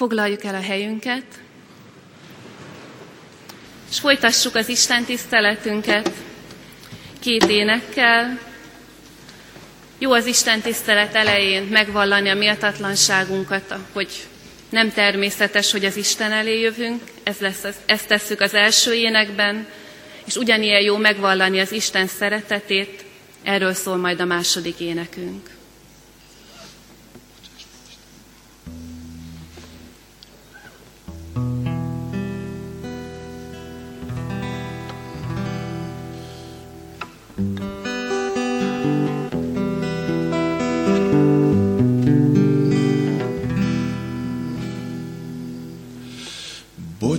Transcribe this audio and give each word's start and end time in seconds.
foglaljuk 0.00 0.44
el 0.44 0.54
a 0.54 0.60
helyünket, 0.60 1.24
és 3.90 3.98
folytassuk 3.98 4.54
az 4.54 4.68
Isten 4.68 5.04
tiszteletünket 5.04 6.10
két 7.18 7.44
énekkel. 7.44 8.38
Jó 9.98 10.12
az 10.12 10.26
Isten 10.26 10.60
tisztelet 10.60 11.14
elején 11.14 11.62
megvallani 11.62 12.28
a 12.28 12.34
méltatlanságunkat, 12.34 13.74
hogy 13.92 14.08
nem 14.70 14.92
természetes, 14.92 15.72
hogy 15.72 15.84
az 15.84 15.96
Isten 15.96 16.32
elé 16.32 16.60
jövünk, 16.60 17.02
ez 17.22 17.38
lesz, 17.38 17.64
ezt 17.86 18.08
tesszük 18.08 18.40
az 18.40 18.54
első 18.54 18.94
énekben, 18.94 19.66
és 20.24 20.36
ugyanilyen 20.36 20.82
jó 20.82 20.96
megvallani 20.96 21.60
az 21.60 21.72
Isten 21.72 22.06
szeretetét, 22.06 23.04
erről 23.42 23.72
szól 23.72 23.96
majd 23.96 24.20
a 24.20 24.24
második 24.24 24.80
énekünk. 24.80 25.59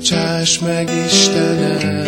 Bocsáss 0.02 0.60
meg, 0.60 0.90
Istenem, 1.05 2.04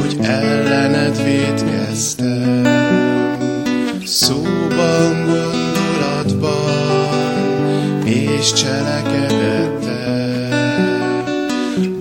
hogy 0.00 0.16
ellened 0.20 1.22
védkeztem, 1.24 2.62
szóban, 4.04 5.24
gondolatban 5.26 6.42
és 8.04 8.52
cselekedettel. 8.52 10.48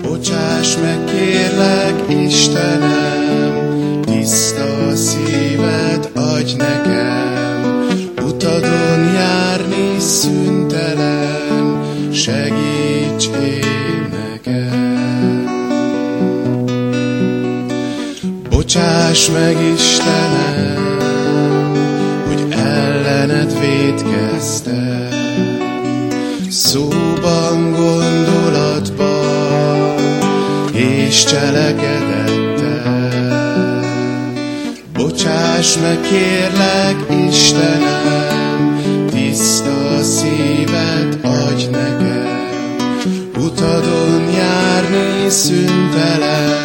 Bocsáss 0.01 0.77
meg, 0.77 1.03
kérlek, 1.03 2.03
Istenem, 2.07 3.02
Bocsáss 19.13 19.29
meg, 19.29 19.57
Istenem, 19.73 20.97
hogy 22.27 22.45
ellened 22.49 23.59
védkeztem, 23.59 25.09
szóban, 26.49 27.71
gondolatban 27.71 29.05
és 30.71 31.23
cselekedettel. 31.23 32.81
Bocsáss 34.93 35.77
meg, 35.77 35.99
kérlek, 36.01 36.95
Istenem, 37.29 38.81
tiszta 39.11 40.03
szívet 40.03 41.17
adj 41.21 41.65
nekem, 41.71 42.47
utadon 43.37 44.31
járni 44.31 45.29
szüntelen, 45.29 46.62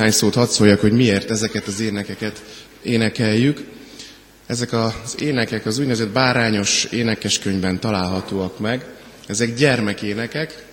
Néhány 0.00 0.14
szót 0.14 0.34
hadd 0.34 0.46
szóljak, 0.48 0.80
hogy 0.80 0.92
miért 0.92 1.30
ezeket 1.30 1.66
az 1.66 1.80
énekeket 1.80 2.42
énekeljük. 2.82 3.60
Ezek 4.46 4.72
az 4.72 5.14
énekek 5.18 5.66
az 5.66 5.78
úgynevezett 5.78 6.08
bárányos 6.08 6.84
énekeskönyvben 6.84 7.80
találhatóak 7.80 8.58
meg. 8.58 8.84
Ezek 9.26 9.54
gyermekénekek, 9.54 10.64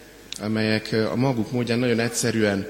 amelyek 0.42 0.96
a 1.12 1.16
maguk 1.16 1.52
módján 1.52 1.80
nagyon 1.80 2.00
egyszerűen 2.00 2.68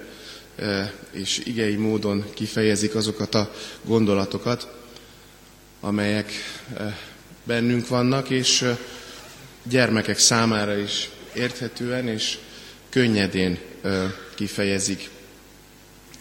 eh, 0.56 0.90
és 1.12 1.42
igei 1.44 1.76
módon 1.76 2.26
kifejezik 2.34 2.96
azokat 2.96 3.36
a 3.36 3.52
gondolatokat, 3.84 4.68
amelyek 5.80 6.32
eh, 6.78 6.96
bennünk 7.44 7.88
vannak, 7.88 8.30
és 8.30 8.62
eh, 8.62 8.78
gyermekek 9.64 10.18
számára 10.18 10.78
is 10.78 11.10
érthetően 11.34 12.08
és 12.08 12.38
könnyedén 12.90 13.58
kifejezik 14.36 15.10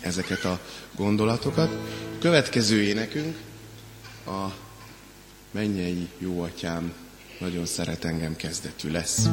ezeket 0.07 0.45
a 0.45 0.61
gondolatokat. 0.97 1.71
Következő 2.19 2.83
énekünk 2.83 3.37
a 4.27 4.47
mennyei 5.51 6.09
jó 6.19 6.43
atyám 6.43 6.93
nagyon 7.39 7.67
szeret 7.67 8.05
engem 8.05 8.37
kezdetű 8.37 8.91
lesz. 8.91 9.29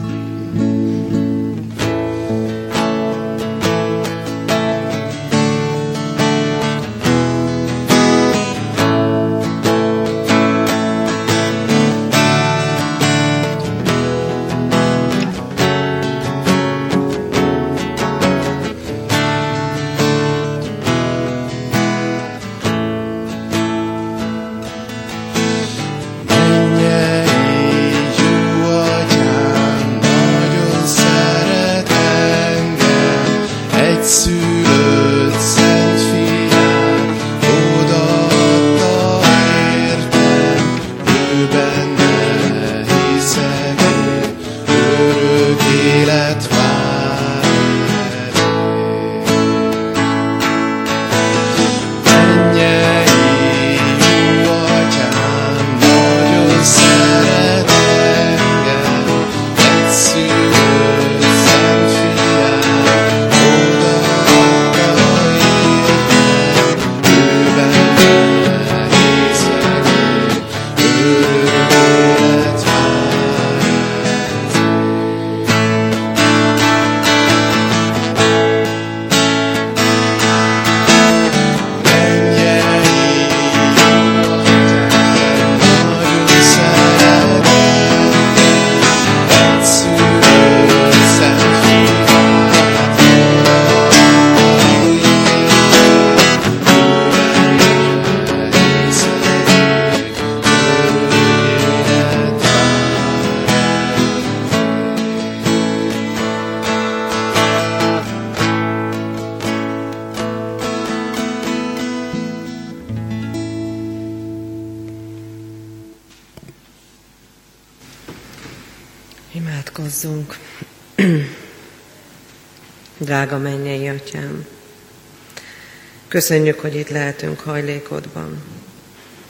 Köszönjük, 126.13 126.59
hogy 126.59 126.75
itt 126.75 126.89
lehetünk 126.89 127.39
hajlékodban. 127.39 128.43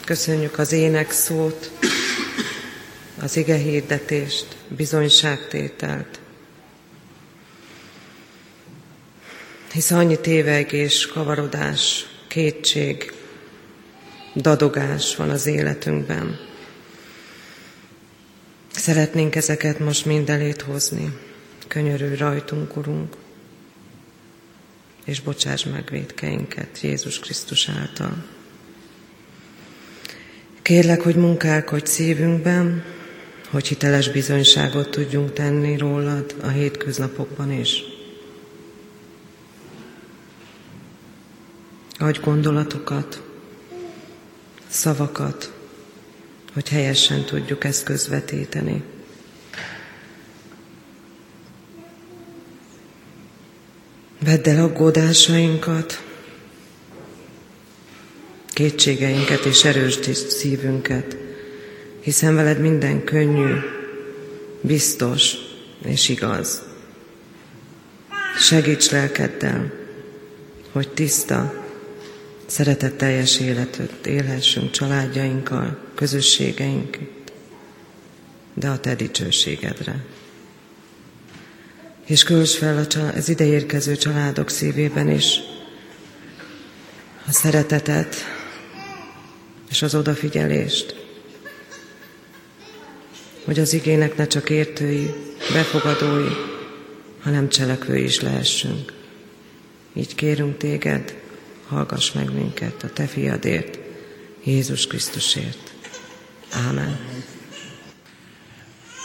Köszönjük 0.04 0.58
az 0.58 0.72
ének 0.72 1.10
szót, 1.10 1.70
az 3.20 3.36
ige 3.36 3.56
hirdetést, 3.56 4.46
bizonyságtételt. 4.68 6.20
Hisz 9.72 9.90
annyi 9.90 10.20
tévegés, 10.20 11.06
kavarodás, 11.06 12.06
kétség, 12.28 13.12
dadogás 14.34 15.16
van 15.16 15.30
az 15.30 15.46
életünkben. 15.46 16.38
Szeretnénk 18.70 19.34
ezeket 19.34 19.78
most 19.78 20.06
mind 20.06 20.30
elét 20.30 20.62
hozni. 20.62 21.18
Könyörülj 21.68 22.16
rajtunk, 22.16 22.76
Urunk, 22.76 23.16
és 25.04 25.20
bocsáss 25.20 25.64
meg 25.64 25.88
védkeinket 25.90 26.80
Jézus 26.80 27.18
Krisztus 27.18 27.68
által. 27.68 28.24
Kérlek, 30.62 31.00
hogy 31.00 31.16
munkálkodj 31.16 31.88
szívünkben, 31.88 32.84
hogy 33.50 33.68
hiteles 33.68 34.08
bizonyságot 34.08 34.90
tudjunk 34.90 35.32
tenni 35.32 35.76
rólad 35.76 36.34
a 36.42 36.48
hétköznapokban 36.48 37.52
is. 37.52 37.82
Adj 41.98 42.20
gondolatokat, 42.20 43.22
szavakat, 44.68 45.52
hogy 46.52 46.68
helyesen 46.68 47.24
tudjuk 47.24 47.64
ezt 47.64 47.84
közvetíteni. 47.84 48.82
Vedd 54.24 54.48
el 54.48 54.64
aggódásainkat, 54.64 56.02
kétségeinket 58.52 59.44
és 59.44 59.64
erősítsd 59.64 60.28
szívünket, 60.28 61.16
hiszen 62.00 62.34
veled 62.34 62.60
minden 62.60 63.04
könnyű, 63.04 63.54
biztos 64.60 65.34
és 65.84 66.08
igaz. 66.08 66.62
Segíts 68.38 68.90
lelkeddel, 68.90 69.72
hogy 70.72 70.88
tiszta, 70.88 71.64
szeretetteljes 72.46 73.40
életet 73.40 74.06
élhessünk 74.06 74.70
családjainkkal, 74.70 75.78
közösségeink, 75.94 76.98
de 78.54 78.68
a 78.68 78.80
Te 78.80 78.94
dicsőségedre. 78.94 80.13
És 82.04 82.22
költs 82.22 82.56
fel 82.56 82.86
az 83.14 83.28
ideérkező 83.28 83.96
családok 83.96 84.50
szívében 84.50 85.10
is 85.10 85.38
a 87.26 87.32
szeretetet 87.32 88.16
és 89.70 89.82
az 89.82 89.94
odafigyelést, 89.94 90.94
hogy 93.44 93.58
az 93.58 93.72
igének 93.72 94.16
ne 94.16 94.26
csak 94.26 94.50
értői, 94.50 95.14
befogadói, 95.52 96.32
hanem 97.22 97.48
cselekvői 97.48 98.04
is 98.04 98.20
lehessünk. 98.20 98.92
Így 99.92 100.14
kérünk 100.14 100.56
téged, 100.56 101.14
hallgass 101.68 102.12
meg 102.12 102.32
minket 102.32 102.82
a 102.82 102.92
te 102.92 103.06
fiadért, 103.06 103.78
Jézus 104.44 104.86
Krisztusért. 104.86 105.72
Ámen. 106.50 107.13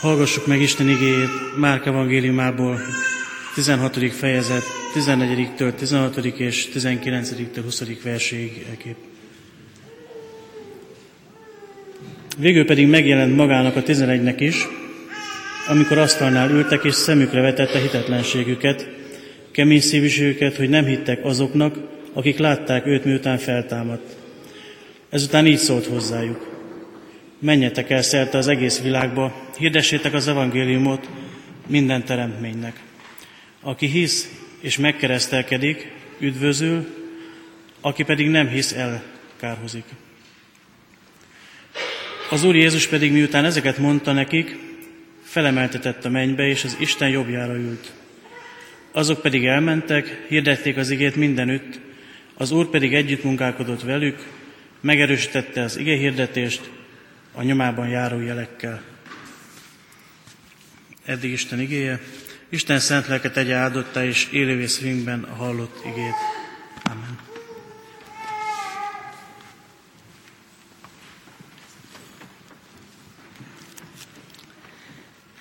Hallgassuk 0.00 0.46
meg 0.46 0.60
Isten 0.60 0.88
igéjét 0.88 1.28
Márk 1.56 1.86
evangéliumából, 1.86 2.80
16. 3.54 4.12
fejezet, 4.12 4.62
14-től 4.94 5.74
16. 5.74 6.16
és 6.16 6.68
19-től 6.74 7.60
20. 7.64 7.82
verséig 8.02 8.64
elkép. 8.68 8.94
Végül 12.38 12.64
pedig 12.64 12.86
megjelent 12.86 13.36
magának 13.36 13.76
a 13.76 13.82
tizenegynek 13.82 14.40
is, 14.40 14.66
amikor 15.68 15.98
asztalnál 15.98 16.50
ültek, 16.50 16.84
és 16.84 16.94
szemükre 16.94 17.40
vetette 17.40 17.78
hitetlenségüket, 17.78 18.88
kemény 19.50 19.80
szívűségüket, 19.80 20.56
hogy 20.56 20.68
nem 20.68 20.84
hittek 20.84 21.24
azoknak, 21.24 21.76
akik 22.12 22.38
látták 22.38 22.86
őt, 22.86 23.04
miután 23.04 23.38
feltámadt. 23.38 24.16
Ezután 25.10 25.46
így 25.46 25.58
szólt 25.58 25.86
hozzájuk. 25.86 26.48
Menjetek 27.38 27.90
el 27.90 28.02
szerte 28.02 28.38
az 28.38 28.48
egész 28.48 28.80
világba, 28.80 29.48
hirdessétek 29.60 30.14
az 30.14 30.28
evangéliumot 30.28 31.08
minden 31.66 32.04
teremtménynek. 32.04 32.80
Aki 33.60 33.86
hisz 33.86 34.30
és 34.60 34.76
megkeresztelkedik, 34.76 35.92
üdvözül, 36.18 36.86
aki 37.80 38.02
pedig 38.02 38.28
nem 38.28 38.48
hisz, 38.48 38.72
elkárhozik. 38.72 39.84
Az 42.30 42.44
Úr 42.44 42.56
Jézus 42.56 42.86
pedig 42.86 43.12
miután 43.12 43.44
ezeket 43.44 43.78
mondta 43.78 44.12
nekik, 44.12 44.56
felemeltetett 45.22 46.04
a 46.04 46.08
mennybe, 46.08 46.46
és 46.46 46.64
az 46.64 46.76
Isten 46.80 47.08
jobbjára 47.08 47.54
ült. 47.54 47.92
Azok 48.92 49.22
pedig 49.22 49.44
elmentek, 49.44 50.24
hirdették 50.28 50.76
az 50.76 50.90
igét 50.90 51.16
mindenütt, 51.16 51.80
az 52.34 52.50
Úr 52.50 52.70
pedig 52.70 52.94
együtt 52.94 53.24
munkálkodott 53.24 53.82
velük, 53.82 54.26
megerősítette 54.80 55.62
az 55.62 55.76
ige 55.76 55.96
hirdetést 55.96 56.70
a 57.32 57.42
nyomában 57.42 57.88
járó 57.88 58.20
jelekkel. 58.20 58.89
Eddig 61.10 61.32
Isten 61.32 61.60
igéje. 61.60 62.00
Isten 62.48 62.78
szent 62.78 63.06
lelket 63.06 63.32
tegye 63.32 63.54
áldotta 63.54 64.04
és 64.04 64.28
élővé 64.30 64.66
szívünkben 64.66 65.22
a 65.22 65.34
hallott 65.34 65.84
igét. 65.84 66.14
Amen. 66.82 67.18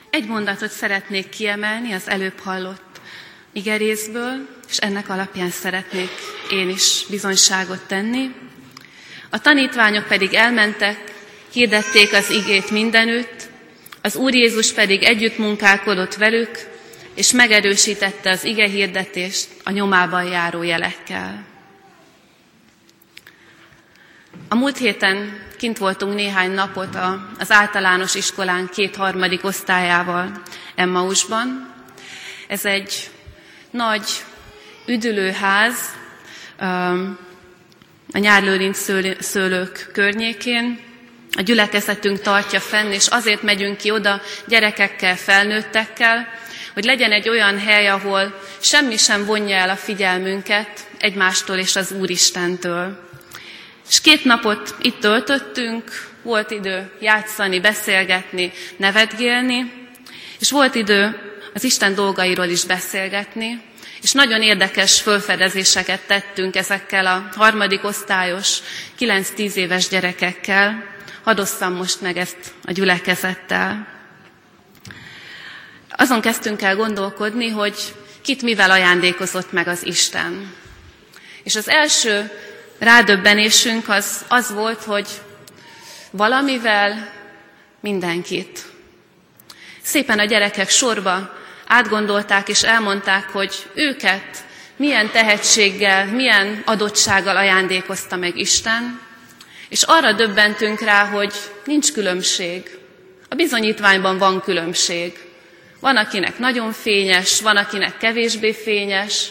Egy 0.10 0.28
mondatot 0.28 0.72
szeretnék 0.72 1.30
kiemelni 1.30 1.92
az 1.92 2.10
előbb 2.10 2.40
hallott 2.40 3.02
igerészből, 3.52 4.48
és 4.70 4.78
ennek 4.78 5.10
alapján 5.10 5.50
szeretnék 5.50 6.10
én 6.52 6.70
is 6.70 7.06
bizonyságot 7.10 7.88
tenni. 7.88 8.36
A 9.30 9.40
tanítványok 9.40 10.08
pedig 10.08 10.34
elmentek, 10.34 11.14
hirdették 11.52 12.14
az 12.14 12.30
igét 12.30 12.72
mindenütt, 12.72 13.49
az 14.02 14.16
Úr 14.16 14.34
Jézus 14.34 14.74
pedig 14.74 15.04
együtt 15.04 15.38
munkálkodott 15.38 16.16
velük, 16.16 16.50
és 17.14 17.32
megerősítette 17.32 18.30
az 18.30 18.44
ige 18.44 18.68
hirdetést 18.68 19.48
a 19.64 19.72
nyomában 19.72 20.24
járó 20.24 20.64
jelekkel. 20.64 21.46
A 24.48 24.56
múlt 24.56 24.78
héten 24.78 25.40
kint 25.58 25.78
voltunk 25.78 26.14
néhány 26.14 26.52
napot 26.52 26.98
az 27.40 27.52
általános 27.52 28.16
iskolán 28.16 28.70
két 28.74 28.96
harmadik 28.96 29.44
osztályával 29.44 30.42
Emmausban. 30.76 31.74
Ez 32.48 32.66
egy 32.66 33.10
nagy 33.72 34.04
üdülőház 34.86 35.78
a 38.14 38.18
nyárlőrinc 38.18 38.78
szőlők 39.20 39.90
környékén. 39.94 40.80
A 41.38 41.42
gyülekezetünk 41.42 42.22
tartja 42.22 42.60
fenn, 42.60 42.92
és 42.92 43.08
azért 43.08 43.42
megyünk 43.42 43.78
ki 43.78 43.92
oda 43.92 44.22
gyerekekkel, 44.48 45.16
felnőttekkel, 45.16 46.28
hogy 46.74 46.84
legyen 46.84 47.12
egy 47.12 47.30
olyan 47.30 47.60
hely, 47.60 47.88
ahol 47.88 48.40
semmi 48.60 48.98
sem 48.98 49.26
vonja 49.26 49.56
el 49.56 49.70
a 49.70 49.76
figyelmünket 49.76 50.88
egymástól 50.98 51.58
és 51.58 51.76
az 51.76 51.92
Úristentől. 51.92 53.08
És 53.90 54.02
két 54.02 54.24
napot 54.24 54.76
itt 54.82 55.00
töltöttünk, 55.00 56.08
volt 56.22 56.52
idő 56.52 56.92
játszani, 57.00 57.60
beszélgetni, 57.60 58.52
nevetgélni, 58.78 59.72
és 60.40 60.52
volt 60.52 60.76
idő 60.76 61.18
az 61.54 61.64
Isten 61.64 61.96
dolgairól 61.96 62.46
is 62.46 62.64
beszélgetni, 62.64 63.62
és 64.02 64.12
nagyon 64.12 64.42
érdekes 64.42 65.02
fölfedezéseket 65.02 66.02
tettünk 66.08 66.56
ezekkel 66.56 67.06
a 67.06 67.30
harmadik 67.36 67.84
osztályos, 67.84 68.58
9-10 69.00 69.54
éves 69.54 69.88
gyerekekkel. 69.88 70.84
Hadosszam 71.30 71.74
most 71.74 72.02
meg 72.02 72.18
ezt 72.18 72.38
a 72.66 72.72
gyülekezettel. 72.72 73.88
Azon 75.90 76.22
kezdtünk 76.22 76.62
el 76.62 76.76
gondolkodni, 76.76 77.50
hogy 77.50 77.96
kit 78.22 78.42
mivel 78.42 78.72
ajándékozott 78.72 79.52
meg 79.52 79.68
az 79.68 79.86
Isten. 79.86 80.54
És 81.44 81.56
az 81.56 81.70
első 81.70 82.32
rádöbbenésünk 82.80 83.90
az, 83.90 84.26
az 84.28 84.54
volt, 84.54 84.84
hogy 84.84 85.08
valamivel 86.12 87.12
mindenkit. 87.80 88.66
Szépen 89.82 90.20
a 90.20 90.26
gyerekek 90.26 90.70
sorba 90.70 91.34
átgondolták 91.68 92.50
és 92.50 92.64
elmondták, 92.64 93.30
hogy 93.30 93.70
őket 93.74 94.46
milyen 94.76 95.12
tehetséggel, 95.12 96.06
milyen 96.06 96.62
adottsággal 96.66 97.38
ajándékozta 97.38 98.16
meg 98.16 98.38
Isten, 98.38 99.08
és 99.70 99.84
arra 99.84 100.12
döbbentünk 100.14 100.80
rá, 100.80 101.06
hogy 101.06 101.34
nincs 101.66 101.92
különbség. 101.92 102.78
A 103.30 103.36
bizonyítványban 103.36 104.18
van 104.18 104.42
különbség. 104.42 105.28
Van, 105.80 105.98
akinek 105.98 106.40
nagyon 106.40 106.72
fényes, 106.72 107.42
van, 107.42 107.58
akinek 107.58 107.98
kevésbé 107.98 108.54
fényes, 108.54 109.28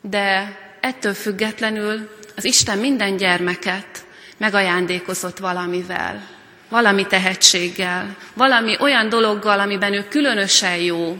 de 0.00 0.58
ettől 0.80 1.14
függetlenül 1.14 2.08
az 2.36 2.44
Isten 2.44 2.78
minden 2.78 3.16
gyermeket 3.16 4.04
megajándékozott 4.36 5.38
valamivel, 5.38 6.28
valami 6.68 7.06
tehetséggel, 7.06 8.16
valami 8.34 8.76
olyan 8.80 9.08
dologgal, 9.08 9.60
amiben 9.60 9.92
ő 9.92 10.06
különösen 10.08 10.76
jó. 10.76 11.16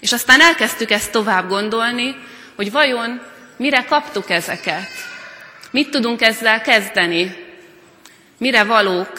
És 0.00 0.12
aztán 0.12 0.40
elkezdtük 0.40 0.90
ezt 0.90 1.12
tovább 1.12 1.48
gondolni, 1.48 2.16
hogy 2.54 2.70
vajon 2.70 3.22
mire 3.56 3.84
kaptuk 3.84 4.30
ezeket? 4.30 5.13
Mit 5.74 5.90
tudunk 5.90 6.22
ezzel 6.22 6.60
kezdeni? 6.60 7.36
Mire 8.38 8.64
valók? 8.64 9.12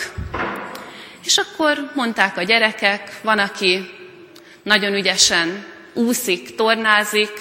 És 1.25 1.38
akkor 1.38 1.91
mondták 1.95 2.38
a 2.38 2.43
gyerekek, 2.43 3.12
van, 3.21 3.39
aki 3.39 3.89
nagyon 4.63 4.93
ügyesen 4.93 5.65
úszik, 5.93 6.55
tornázik, 6.55 7.31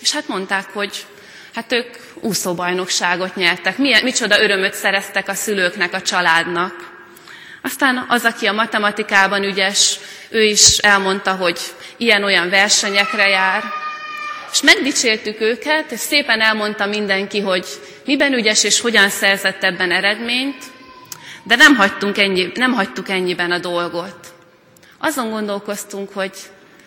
és 0.00 0.12
hát 0.12 0.28
mondták, 0.28 0.72
hogy 0.72 1.06
hát 1.54 1.72
ők 1.72 1.96
úszóbajnokságot 2.20 3.36
nyertek. 3.36 3.78
Milyen, 3.78 4.02
micsoda 4.02 4.42
örömöt 4.42 4.74
szereztek 4.74 5.28
a 5.28 5.34
szülőknek, 5.34 5.94
a 5.94 6.02
családnak. 6.02 6.74
Aztán 7.62 8.04
az, 8.08 8.24
aki 8.24 8.46
a 8.46 8.52
matematikában 8.52 9.42
ügyes, 9.42 9.98
ő 10.28 10.42
is 10.42 10.78
elmondta, 10.78 11.34
hogy 11.34 11.60
ilyen-olyan 11.96 12.50
versenyekre 12.50 13.28
jár. 13.28 13.62
És 14.52 14.62
megdicsértük 14.62 15.40
őket, 15.40 15.90
és 15.90 16.00
szépen 16.00 16.40
elmondta 16.40 16.86
mindenki, 16.86 17.40
hogy 17.40 17.66
miben 18.06 18.32
ügyes 18.32 18.64
és 18.64 18.80
hogyan 18.80 19.08
szerzett 19.08 19.62
ebben 19.62 19.90
eredményt, 19.90 20.64
de 21.42 21.56
nem, 21.56 21.74
hagytunk 21.74 22.18
ennyi, 22.18 22.50
nem 22.54 22.72
hagytuk 22.72 23.08
ennyiben 23.08 23.50
a 23.50 23.58
dolgot. 23.58 24.34
Azon 24.98 25.30
gondolkoztunk, 25.30 26.12
hogy 26.12 26.32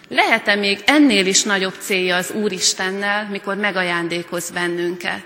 lehet-e 0.08 0.56
még 0.56 0.80
ennél 0.86 1.26
is 1.26 1.44
nagyobb 1.44 1.76
célja 1.80 2.16
az 2.16 2.32
Úristennel, 2.32 3.28
mikor 3.32 3.56
megajándékoz 3.56 4.50
bennünket? 4.50 5.26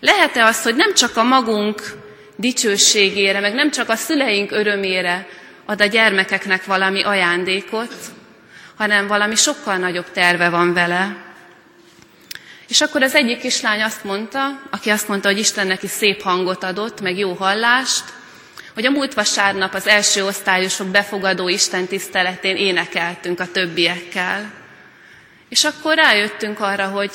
Lehet-e 0.00 0.44
az, 0.44 0.62
hogy 0.62 0.74
nem 0.74 0.94
csak 0.94 1.16
a 1.16 1.22
magunk 1.22 1.82
dicsőségére, 2.36 3.40
meg 3.40 3.54
nem 3.54 3.70
csak 3.70 3.88
a 3.88 3.96
szüleink 3.96 4.52
örömére 4.52 5.26
ad 5.64 5.80
a 5.80 5.84
gyermekeknek 5.84 6.64
valami 6.64 7.02
ajándékot, 7.02 7.94
hanem 8.76 9.06
valami 9.06 9.34
sokkal 9.34 9.76
nagyobb 9.76 10.10
terve 10.12 10.48
van 10.48 10.72
vele. 10.72 11.16
És 12.70 12.80
akkor 12.80 13.02
az 13.02 13.14
egyik 13.14 13.38
kislány 13.38 13.82
azt 13.82 14.04
mondta, 14.04 14.62
aki 14.70 14.90
azt 14.90 15.08
mondta, 15.08 15.28
hogy 15.28 15.38
Isten 15.38 15.66
neki 15.66 15.86
szép 15.86 16.22
hangot 16.22 16.64
adott, 16.64 17.00
meg 17.00 17.18
jó 17.18 17.32
hallást, 17.32 18.04
hogy 18.74 18.86
a 18.86 18.90
múlt 18.90 19.14
vasárnap 19.14 19.74
az 19.74 19.86
első 19.86 20.24
osztályosok 20.24 20.86
befogadó 20.86 21.48
Isten 21.48 21.86
tiszteletén 21.86 22.56
énekeltünk 22.56 23.40
a 23.40 23.50
többiekkel. 23.50 24.52
És 25.48 25.64
akkor 25.64 25.94
rájöttünk 25.96 26.60
arra, 26.60 26.86
hogy 26.86 27.10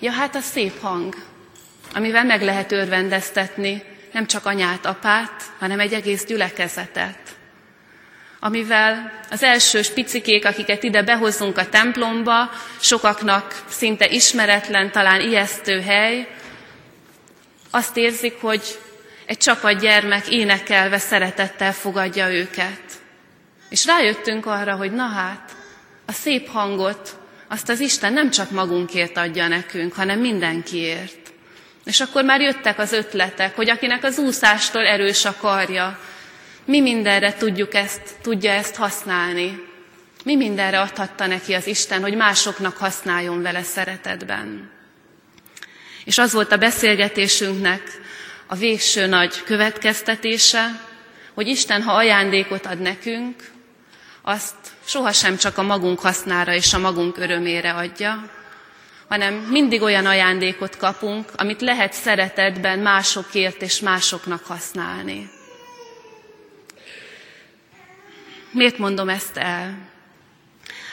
ja, 0.00 0.12
hát 0.12 0.34
a 0.34 0.40
szép 0.40 0.80
hang, 0.80 1.14
amivel 1.94 2.24
meg 2.24 2.42
lehet 2.42 2.72
örvendeztetni 2.72 3.82
nem 4.12 4.26
csak 4.26 4.46
anyát, 4.46 4.86
apát, 4.86 5.42
hanem 5.58 5.80
egy 5.80 5.92
egész 5.92 6.24
gyülekezetet. 6.24 7.27
Amivel 8.40 9.12
az 9.30 9.42
első 9.42 9.80
picikék, 9.94 10.44
akiket 10.44 10.82
ide 10.82 11.02
behozunk 11.02 11.58
a 11.58 11.68
templomba, 11.68 12.50
sokaknak 12.80 13.62
szinte 13.68 14.08
ismeretlen, 14.08 14.92
talán 14.92 15.20
ijesztő 15.20 15.80
hely, 15.80 16.28
azt 17.70 17.96
érzik, 17.96 18.40
hogy 18.40 18.78
egy 19.26 19.36
csapat 19.36 19.80
gyermek 19.80 20.28
énekelve 20.28 20.98
szeretettel 20.98 21.72
fogadja 21.72 22.32
őket. 22.32 22.80
És 23.68 23.86
rájöttünk 23.86 24.46
arra, 24.46 24.74
hogy 24.74 24.92
na 24.92 25.06
hát, 25.06 25.52
a 26.06 26.12
szép 26.12 26.48
hangot 26.48 27.16
azt 27.48 27.68
az 27.68 27.80
Isten 27.80 28.12
nem 28.12 28.30
csak 28.30 28.50
magunkért 28.50 29.16
adja 29.16 29.48
nekünk, 29.48 29.94
hanem 29.94 30.20
mindenkiért. 30.20 31.32
És 31.84 32.00
akkor 32.00 32.24
már 32.24 32.40
jöttek 32.40 32.78
az 32.78 32.92
ötletek, 32.92 33.56
hogy 33.56 33.70
akinek 33.70 34.04
az 34.04 34.18
úszástól 34.18 34.86
erős 34.86 35.24
a 35.24 35.34
karja, 35.40 35.98
mi 36.68 36.80
mindenre 36.80 37.34
tudjuk 37.34 37.74
ezt, 37.74 38.00
tudja 38.22 38.50
ezt 38.50 38.74
használni. 38.74 39.66
Mi 40.24 40.36
mindenre 40.36 40.80
adhatta 40.80 41.26
neki 41.26 41.52
az 41.52 41.66
Isten, 41.66 42.00
hogy 42.00 42.14
másoknak 42.14 42.76
használjon 42.76 43.42
vele 43.42 43.62
szeretetben. 43.62 44.70
És 46.04 46.18
az 46.18 46.32
volt 46.32 46.52
a 46.52 46.56
beszélgetésünknek 46.56 47.82
a 48.46 48.54
végső 48.54 49.06
nagy 49.06 49.42
következtetése, 49.42 50.80
hogy 51.34 51.48
Isten, 51.48 51.82
ha 51.82 51.92
ajándékot 51.92 52.66
ad 52.66 52.80
nekünk, 52.80 53.50
azt 54.22 54.54
sohasem 54.84 55.36
csak 55.36 55.58
a 55.58 55.62
magunk 55.62 56.00
hasznára 56.00 56.54
és 56.54 56.74
a 56.74 56.78
magunk 56.78 57.18
örömére 57.18 57.72
adja, 57.72 58.30
hanem 59.08 59.34
mindig 59.34 59.82
olyan 59.82 60.06
ajándékot 60.06 60.76
kapunk, 60.76 61.30
amit 61.36 61.60
lehet 61.60 61.92
szeretetben 61.92 62.78
másokért 62.78 63.62
és 63.62 63.80
másoknak 63.80 64.44
használni. 64.44 65.36
Miért 68.50 68.78
mondom 68.78 69.08
ezt 69.08 69.36
el? 69.36 69.78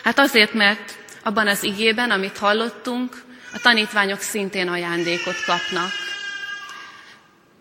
Hát 0.03 0.19
azért, 0.19 0.53
mert 0.53 0.97
abban 1.23 1.47
az 1.47 1.63
igében, 1.63 2.11
amit 2.11 2.37
hallottunk, 2.37 3.23
a 3.53 3.59
tanítványok 3.59 4.19
szintén 4.19 4.67
ajándékot 4.67 5.43
kapnak 5.45 5.91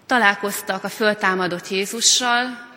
találkoztak 0.06 0.84
a 0.84 0.88
föltámadott 0.88 1.68
Jézussal, 1.68 2.72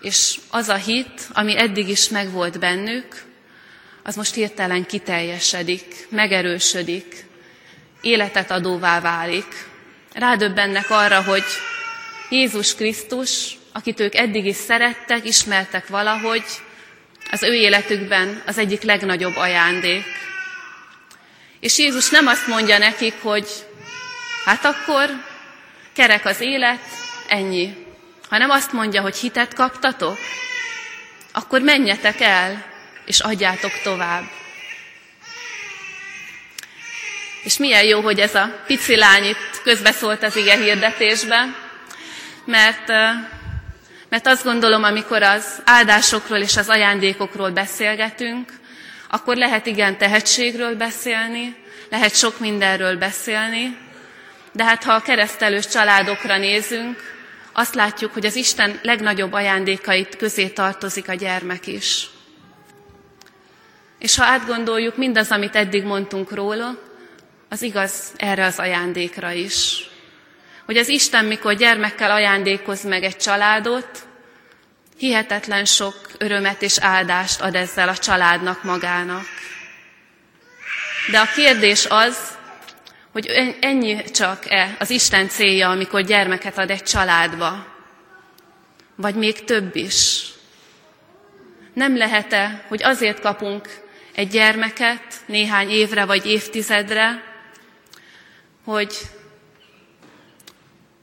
és 0.00 0.38
az 0.50 0.68
a 0.68 0.74
hit, 0.74 1.28
ami 1.32 1.58
eddig 1.58 1.88
is 1.88 2.08
megvolt 2.08 2.58
bennük, 2.58 3.22
az 4.02 4.16
most 4.16 4.34
hirtelen 4.34 4.86
kiteljesedik, 4.86 6.06
megerősödik, 6.10 7.24
életet 8.00 8.50
adóvá 8.50 9.00
válik. 9.00 9.66
Rádöbbennek 10.12 10.90
arra, 10.90 11.22
hogy 11.22 11.44
Jézus 12.30 12.74
Krisztus, 12.74 13.56
akit 13.76 14.00
ők 14.00 14.14
eddig 14.14 14.46
is 14.46 14.56
szerettek, 14.56 15.24
ismertek 15.24 15.86
valahogy, 15.86 16.44
az 17.30 17.42
ő 17.42 17.54
életükben 17.54 18.42
az 18.46 18.58
egyik 18.58 18.82
legnagyobb 18.82 19.36
ajándék. 19.36 20.04
És 21.60 21.78
Jézus 21.78 22.10
nem 22.10 22.26
azt 22.26 22.46
mondja 22.46 22.78
nekik, 22.78 23.14
hogy 23.22 23.46
hát 24.44 24.64
akkor 24.64 25.10
kerek 25.92 26.24
az 26.24 26.40
élet, 26.40 26.80
ennyi. 27.28 27.86
Hanem 28.28 28.50
azt 28.50 28.72
mondja, 28.72 29.00
hogy 29.00 29.16
hitet 29.16 29.54
kaptatok, 29.54 30.18
akkor 31.32 31.60
menjetek 31.60 32.20
el, 32.20 32.64
és 33.04 33.20
adjátok 33.20 33.72
tovább. 33.82 34.24
És 37.42 37.56
milyen 37.56 37.84
jó, 37.84 38.00
hogy 38.00 38.20
ez 38.20 38.34
a 38.34 38.62
pici 38.66 38.96
lány 38.96 39.24
itt 39.24 39.62
közbeszólt 39.62 40.22
az 40.22 40.36
ige 40.36 40.56
hirdetésbe, 40.56 41.54
mert, 42.44 42.88
mert 44.14 44.26
azt 44.26 44.44
gondolom, 44.44 44.82
amikor 44.82 45.22
az 45.22 45.62
áldásokról 45.64 46.38
és 46.38 46.56
az 46.56 46.68
ajándékokról 46.68 47.50
beszélgetünk, 47.50 48.52
akkor 49.10 49.36
lehet 49.36 49.66
igen 49.66 49.98
tehetségről 49.98 50.76
beszélni, 50.76 51.56
lehet 51.90 52.16
sok 52.16 52.38
mindenről 52.38 52.96
beszélni, 52.96 53.78
de 54.52 54.64
hát 54.64 54.84
ha 54.84 54.92
a 54.92 55.00
keresztelős 55.00 55.66
családokra 55.66 56.38
nézünk, 56.38 56.96
azt 57.52 57.74
látjuk, 57.74 58.12
hogy 58.12 58.26
az 58.26 58.36
Isten 58.36 58.78
legnagyobb 58.82 59.32
ajándékait 59.32 60.16
közé 60.16 60.48
tartozik 60.48 61.08
a 61.08 61.14
gyermek 61.14 61.66
is. 61.66 62.10
És 63.98 64.16
ha 64.16 64.24
átgondoljuk 64.24 64.96
mindaz, 64.96 65.30
amit 65.30 65.56
eddig 65.56 65.84
mondtunk 65.84 66.32
róla, 66.32 66.78
az 67.48 67.62
igaz 67.62 68.12
erre 68.16 68.44
az 68.44 68.58
ajándékra 68.58 69.30
is. 69.30 69.88
Hogy 70.64 70.76
az 70.76 70.88
Isten, 70.88 71.24
mikor 71.24 71.54
gyermekkel 71.54 72.10
ajándékoz 72.10 72.84
meg 72.84 73.02
egy 73.02 73.16
családot, 73.16 74.06
hihetetlen 74.98 75.64
sok 75.64 75.94
örömet 76.18 76.62
és 76.62 76.78
áldást 76.78 77.40
ad 77.40 77.54
ezzel 77.54 77.88
a 77.88 77.96
családnak 77.96 78.62
magának. 78.62 79.24
De 81.10 81.18
a 81.18 81.28
kérdés 81.34 81.86
az, 81.86 82.38
hogy 83.12 83.56
ennyi 83.60 84.04
csak-e 84.10 84.76
az 84.78 84.90
Isten 84.90 85.28
célja, 85.28 85.70
amikor 85.70 86.02
gyermeket 86.02 86.58
ad 86.58 86.70
egy 86.70 86.82
családba, 86.82 87.66
vagy 88.94 89.14
még 89.14 89.44
több 89.44 89.76
is. 89.76 90.24
Nem 91.72 91.96
lehet-e, 91.96 92.64
hogy 92.68 92.82
azért 92.82 93.20
kapunk 93.20 93.68
egy 94.14 94.28
gyermeket 94.28 95.02
néhány 95.26 95.70
évre 95.70 96.04
vagy 96.04 96.26
évtizedre, 96.26 97.22
hogy, 98.64 98.94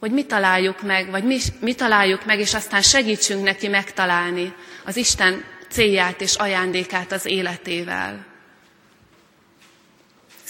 hogy 0.02 0.12
mi 0.12 0.26
találjuk 0.26 0.82
meg, 0.82 1.10
vagy 1.10 1.24
mi, 1.24 1.38
mi 1.60 1.74
találjuk 1.74 2.26
meg, 2.26 2.40
és 2.40 2.54
aztán 2.54 2.82
segítsünk 2.82 3.44
neki 3.44 3.68
megtalálni 3.68 4.54
az 4.86 4.96
Isten 4.98 5.44
célját 5.70 6.22
és 6.22 6.36
ajándékát 6.36 7.12
az 7.12 7.26
életével 7.26 8.30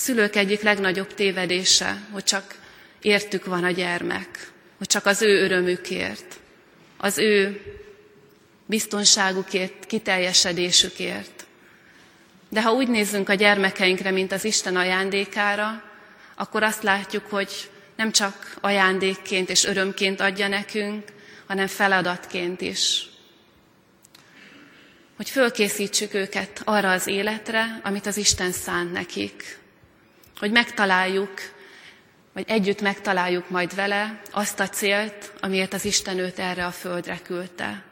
szülők 0.01 0.35
egyik 0.35 0.61
legnagyobb 0.61 1.13
tévedése, 1.13 1.97
hogy 2.11 2.23
csak 2.23 2.55
értük 3.01 3.45
van 3.45 3.63
a 3.63 3.71
gyermek, 3.71 4.51
hogy 4.77 4.87
csak 4.87 5.05
az 5.05 5.21
ő 5.21 5.43
örömükért, 5.43 6.39
az 6.97 7.17
ő 7.17 7.61
biztonságukért, 8.65 9.85
kiteljesedésükért. 9.85 11.45
De 12.49 12.61
ha 12.61 12.71
úgy 12.71 12.87
nézzünk 12.87 13.29
a 13.29 13.33
gyermekeinkre, 13.33 14.11
mint 14.11 14.31
az 14.31 14.45
Isten 14.45 14.75
ajándékára, 14.75 15.83
akkor 16.35 16.63
azt 16.63 16.83
látjuk, 16.83 17.25
hogy 17.29 17.70
nem 18.01 18.11
csak 18.11 18.57
ajándékként 18.61 19.49
és 19.49 19.65
örömként 19.65 20.19
adja 20.19 20.47
nekünk, 20.47 21.03
hanem 21.47 21.67
feladatként 21.67 22.61
is. 22.61 23.09
Hogy 25.15 25.29
fölkészítsük 25.29 26.13
őket 26.13 26.61
arra 26.63 26.91
az 26.91 27.07
életre, 27.07 27.79
amit 27.83 28.05
az 28.05 28.17
Isten 28.17 28.51
szánt 28.51 28.91
nekik. 28.91 29.57
Hogy 30.39 30.51
megtaláljuk, 30.51 31.31
vagy 32.33 32.43
együtt 32.47 32.81
megtaláljuk 32.81 33.49
majd 33.49 33.75
vele 33.75 34.21
azt 34.31 34.59
a 34.59 34.69
célt, 34.69 35.33
amiért 35.39 35.73
az 35.73 35.85
Isten 35.85 36.17
őt 36.17 36.39
erre 36.39 36.65
a 36.65 36.71
földre 36.71 37.19
küldte. 37.23 37.83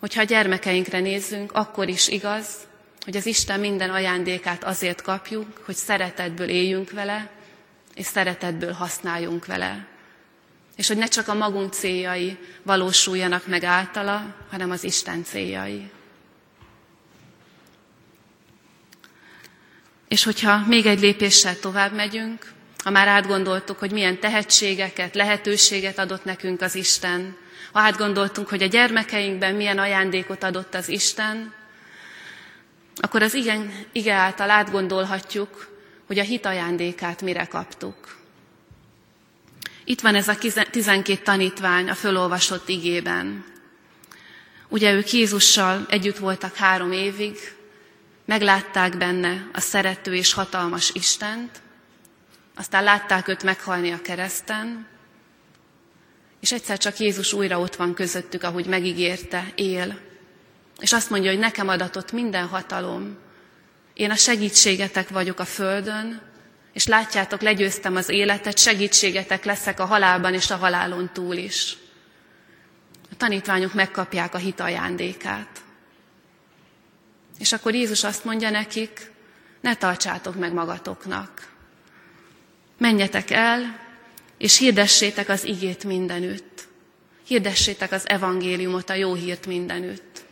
Hogyha 0.00 0.20
a 0.20 0.24
gyermekeinkre 0.24 1.00
nézzünk, 1.00 1.52
akkor 1.52 1.88
is 1.88 2.08
igaz, 2.08 2.46
hogy 3.04 3.16
az 3.16 3.26
Isten 3.26 3.60
minden 3.60 3.90
ajándékát 3.90 4.64
azért 4.64 5.02
kapjuk, 5.02 5.62
hogy 5.64 5.74
szeretetből 5.74 6.48
éljünk 6.48 6.90
vele, 6.90 7.40
és 7.94 8.06
szeretetből 8.06 8.72
használjunk 8.72 9.46
vele. 9.46 9.86
És 10.76 10.88
hogy 10.88 10.96
ne 10.96 11.06
csak 11.06 11.28
a 11.28 11.34
magunk 11.34 11.72
céljai 11.72 12.38
valósuljanak 12.62 13.46
meg 13.46 13.64
általa, 13.64 14.34
hanem 14.50 14.70
az 14.70 14.84
Isten 14.84 15.24
céljai. 15.24 15.90
És 20.08 20.24
hogyha 20.24 20.66
még 20.66 20.86
egy 20.86 21.00
lépéssel 21.00 21.58
tovább 21.58 21.92
megyünk, 21.92 22.52
ha 22.84 22.90
már 22.90 23.08
átgondoltuk, 23.08 23.78
hogy 23.78 23.90
milyen 23.90 24.18
tehetségeket, 24.18 25.14
lehetőséget 25.14 25.98
adott 25.98 26.24
nekünk 26.24 26.60
az 26.60 26.74
Isten, 26.74 27.36
ha 27.72 27.80
átgondoltunk, 27.80 28.48
hogy 28.48 28.62
a 28.62 28.66
gyermekeinkben 28.66 29.54
milyen 29.54 29.78
ajándékot 29.78 30.42
adott 30.42 30.74
az 30.74 30.88
Isten, 30.88 31.54
akkor 32.96 33.22
az 33.22 33.34
igen, 33.34 33.72
ige 33.92 34.12
által 34.12 34.50
átgondolhatjuk, 34.50 35.71
hogy 36.12 36.20
a 36.20 36.24
hit 36.24 36.46
ajándékát 36.46 37.22
mire 37.22 37.44
kaptuk. 37.44 38.16
Itt 39.84 40.00
van 40.00 40.14
ez 40.14 40.28
a 40.28 40.36
12 40.70 41.22
tanítvány 41.22 41.88
a 41.88 41.94
fölolvasott 41.94 42.68
igében. 42.68 43.44
Ugye 44.68 44.92
ők 44.92 45.12
Jézussal 45.12 45.86
együtt 45.88 46.16
voltak 46.16 46.54
három 46.54 46.92
évig, 46.92 47.38
meglátták 48.24 48.96
benne 48.96 49.48
a 49.52 49.60
szerető 49.60 50.14
és 50.14 50.32
hatalmas 50.32 50.90
Istent, 50.94 51.60
aztán 52.54 52.84
látták 52.84 53.28
őt 53.28 53.42
meghalni 53.42 53.90
a 53.90 54.02
kereszten, 54.02 54.86
és 56.40 56.52
egyszer 56.52 56.78
csak 56.78 56.98
Jézus 56.98 57.32
újra 57.32 57.60
ott 57.60 57.76
van 57.76 57.94
közöttük, 57.94 58.42
ahogy 58.42 58.66
megígérte, 58.66 59.52
él. 59.54 59.98
És 60.80 60.92
azt 60.92 61.10
mondja, 61.10 61.30
hogy 61.30 61.40
nekem 61.40 61.68
adatott 61.68 62.12
minden 62.12 62.46
hatalom. 62.46 63.18
Én 63.94 64.10
a 64.10 64.16
segítségetek 64.16 65.08
vagyok 65.08 65.38
a 65.38 65.44
földön, 65.44 66.20
és 66.72 66.86
látjátok, 66.86 67.40
legyőztem 67.40 67.96
az 67.96 68.08
életet, 68.08 68.58
segítségetek 68.58 69.44
leszek 69.44 69.80
a 69.80 69.84
halálban 69.84 70.34
és 70.34 70.50
a 70.50 70.56
halálon 70.56 71.10
túl 71.12 71.36
is. 71.36 71.76
A 73.10 73.16
tanítványok 73.16 73.74
megkapják 73.74 74.34
a 74.34 74.38
hit 74.38 74.60
ajándékát. 74.60 75.62
És 77.38 77.52
akkor 77.52 77.74
Jézus 77.74 78.04
azt 78.04 78.24
mondja 78.24 78.50
nekik, 78.50 79.10
ne 79.60 79.76
tartsátok 79.76 80.38
meg 80.38 80.52
magatoknak. 80.52 81.50
Menjetek 82.78 83.30
el, 83.30 83.80
és 84.38 84.58
hirdessétek 84.58 85.28
az 85.28 85.44
igét 85.44 85.84
mindenütt. 85.84 86.68
Hirdessétek 87.26 87.92
az 87.92 88.08
evangéliumot, 88.08 88.90
a 88.90 88.94
jó 88.94 89.14
hírt 89.14 89.46
mindenütt. 89.46 90.24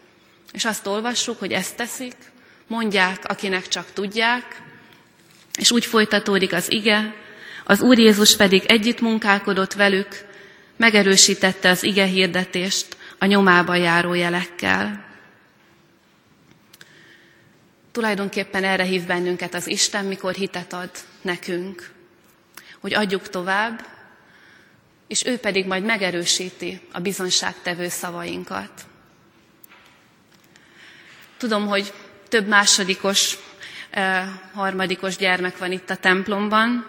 És 0.52 0.64
azt 0.64 0.86
olvassuk, 0.86 1.38
hogy 1.38 1.52
ezt 1.52 1.76
teszik, 1.76 2.16
mondják, 2.70 3.24
akinek 3.24 3.68
csak 3.68 3.92
tudják, 3.92 4.62
és 5.58 5.70
úgy 5.70 5.84
folytatódik 5.84 6.52
az 6.52 6.72
ige, 6.72 7.14
az 7.64 7.80
Úr 7.80 7.98
Jézus 7.98 8.36
pedig 8.36 8.64
együtt 8.66 9.00
munkálkodott 9.00 9.72
velük, 9.72 10.08
megerősítette 10.76 11.70
az 11.70 11.82
ige 11.82 12.04
hirdetést 12.04 12.96
a 13.18 13.24
nyomába 13.24 13.74
járó 13.74 14.14
jelekkel. 14.14 15.04
Tulajdonképpen 17.92 18.64
erre 18.64 18.84
hív 18.84 19.06
bennünket 19.06 19.54
az 19.54 19.66
Isten, 19.66 20.04
mikor 20.04 20.34
hitet 20.34 20.72
ad 20.72 20.90
nekünk, 21.22 21.90
hogy 22.80 22.94
adjuk 22.94 23.28
tovább, 23.28 23.86
és 25.06 25.24
ő 25.24 25.38
pedig 25.38 25.66
majd 25.66 25.84
megerősíti 25.84 26.80
a 26.92 27.00
bizonságtevő 27.00 27.88
szavainkat. 27.88 28.70
Tudom, 31.36 31.66
hogy 31.66 31.92
több 32.30 32.46
másodikos, 32.46 33.38
harmadikos 34.54 35.16
gyermek 35.16 35.58
van 35.58 35.72
itt 35.72 35.90
a 35.90 35.96
templomban. 35.96 36.86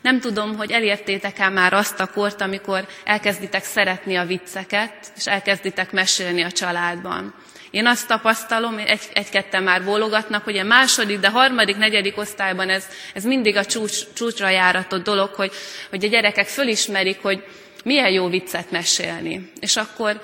Nem 0.00 0.20
tudom, 0.20 0.56
hogy 0.56 0.70
elértétek-e 0.70 1.48
már 1.48 1.72
azt 1.72 2.00
a 2.00 2.06
kort, 2.06 2.40
amikor 2.40 2.86
elkezditek 3.04 3.64
szeretni 3.64 4.16
a 4.16 4.24
vicceket, 4.24 5.12
és 5.16 5.26
elkezditek 5.26 5.92
mesélni 5.92 6.42
a 6.42 6.50
családban. 6.50 7.34
Én 7.70 7.86
azt 7.86 8.06
tapasztalom, 8.06 8.78
egy, 8.78 9.00
egy-ketten 9.12 9.62
már 9.62 9.84
bólogatnak, 9.84 10.44
hogy 10.44 10.56
a 10.56 10.64
második, 10.64 11.18
de 11.18 11.28
harmadik, 11.28 11.76
negyedik 11.76 12.18
osztályban 12.18 12.68
ez, 12.68 12.86
ez 13.14 13.24
mindig 13.24 13.56
a 13.56 13.64
csúcs, 13.64 14.12
csúcsra 14.14 14.48
járatott 14.48 15.04
dolog, 15.04 15.34
hogy, 15.34 15.52
hogy 15.90 16.04
a 16.04 16.08
gyerekek 16.08 16.46
fölismerik, 16.46 17.22
hogy 17.22 17.44
milyen 17.84 18.10
jó 18.10 18.28
viccet 18.28 18.70
mesélni. 18.70 19.52
És 19.60 19.76
akkor, 19.76 20.20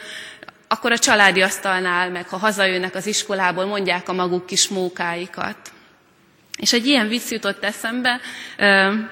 akkor 0.69 0.93
a 0.93 0.99
családi 0.99 1.43
asztalnál, 1.43 2.11
meg 2.11 2.29
ha 2.29 2.37
hazajönnek 2.37 2.95
az 2.95 3.07
iskolából, 3.07 3.65
mondják 3.65 4.09
a 4.09 4.13
maguk 4.13 4.47
kis 4.47 4.69
mókáikat. 4.69 5.57
És 6.57 6.73
egy 6.73 6.87
ilyen 6.87 7.09
vicc 7.09 7.31
jutott 7.31 7.65
eszembe, 7.65 8.21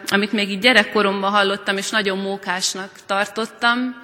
amit 0.06 0.32
még 0.32 0.50
így 0.50 0.58
gyerekkoromban 0.58 1.30
hallottam, 1.30 1.76
és 1.76 1.90
nagyon 1.90 2.18
mókásnak 2.18 2.90
tartottam. 3.06 4.02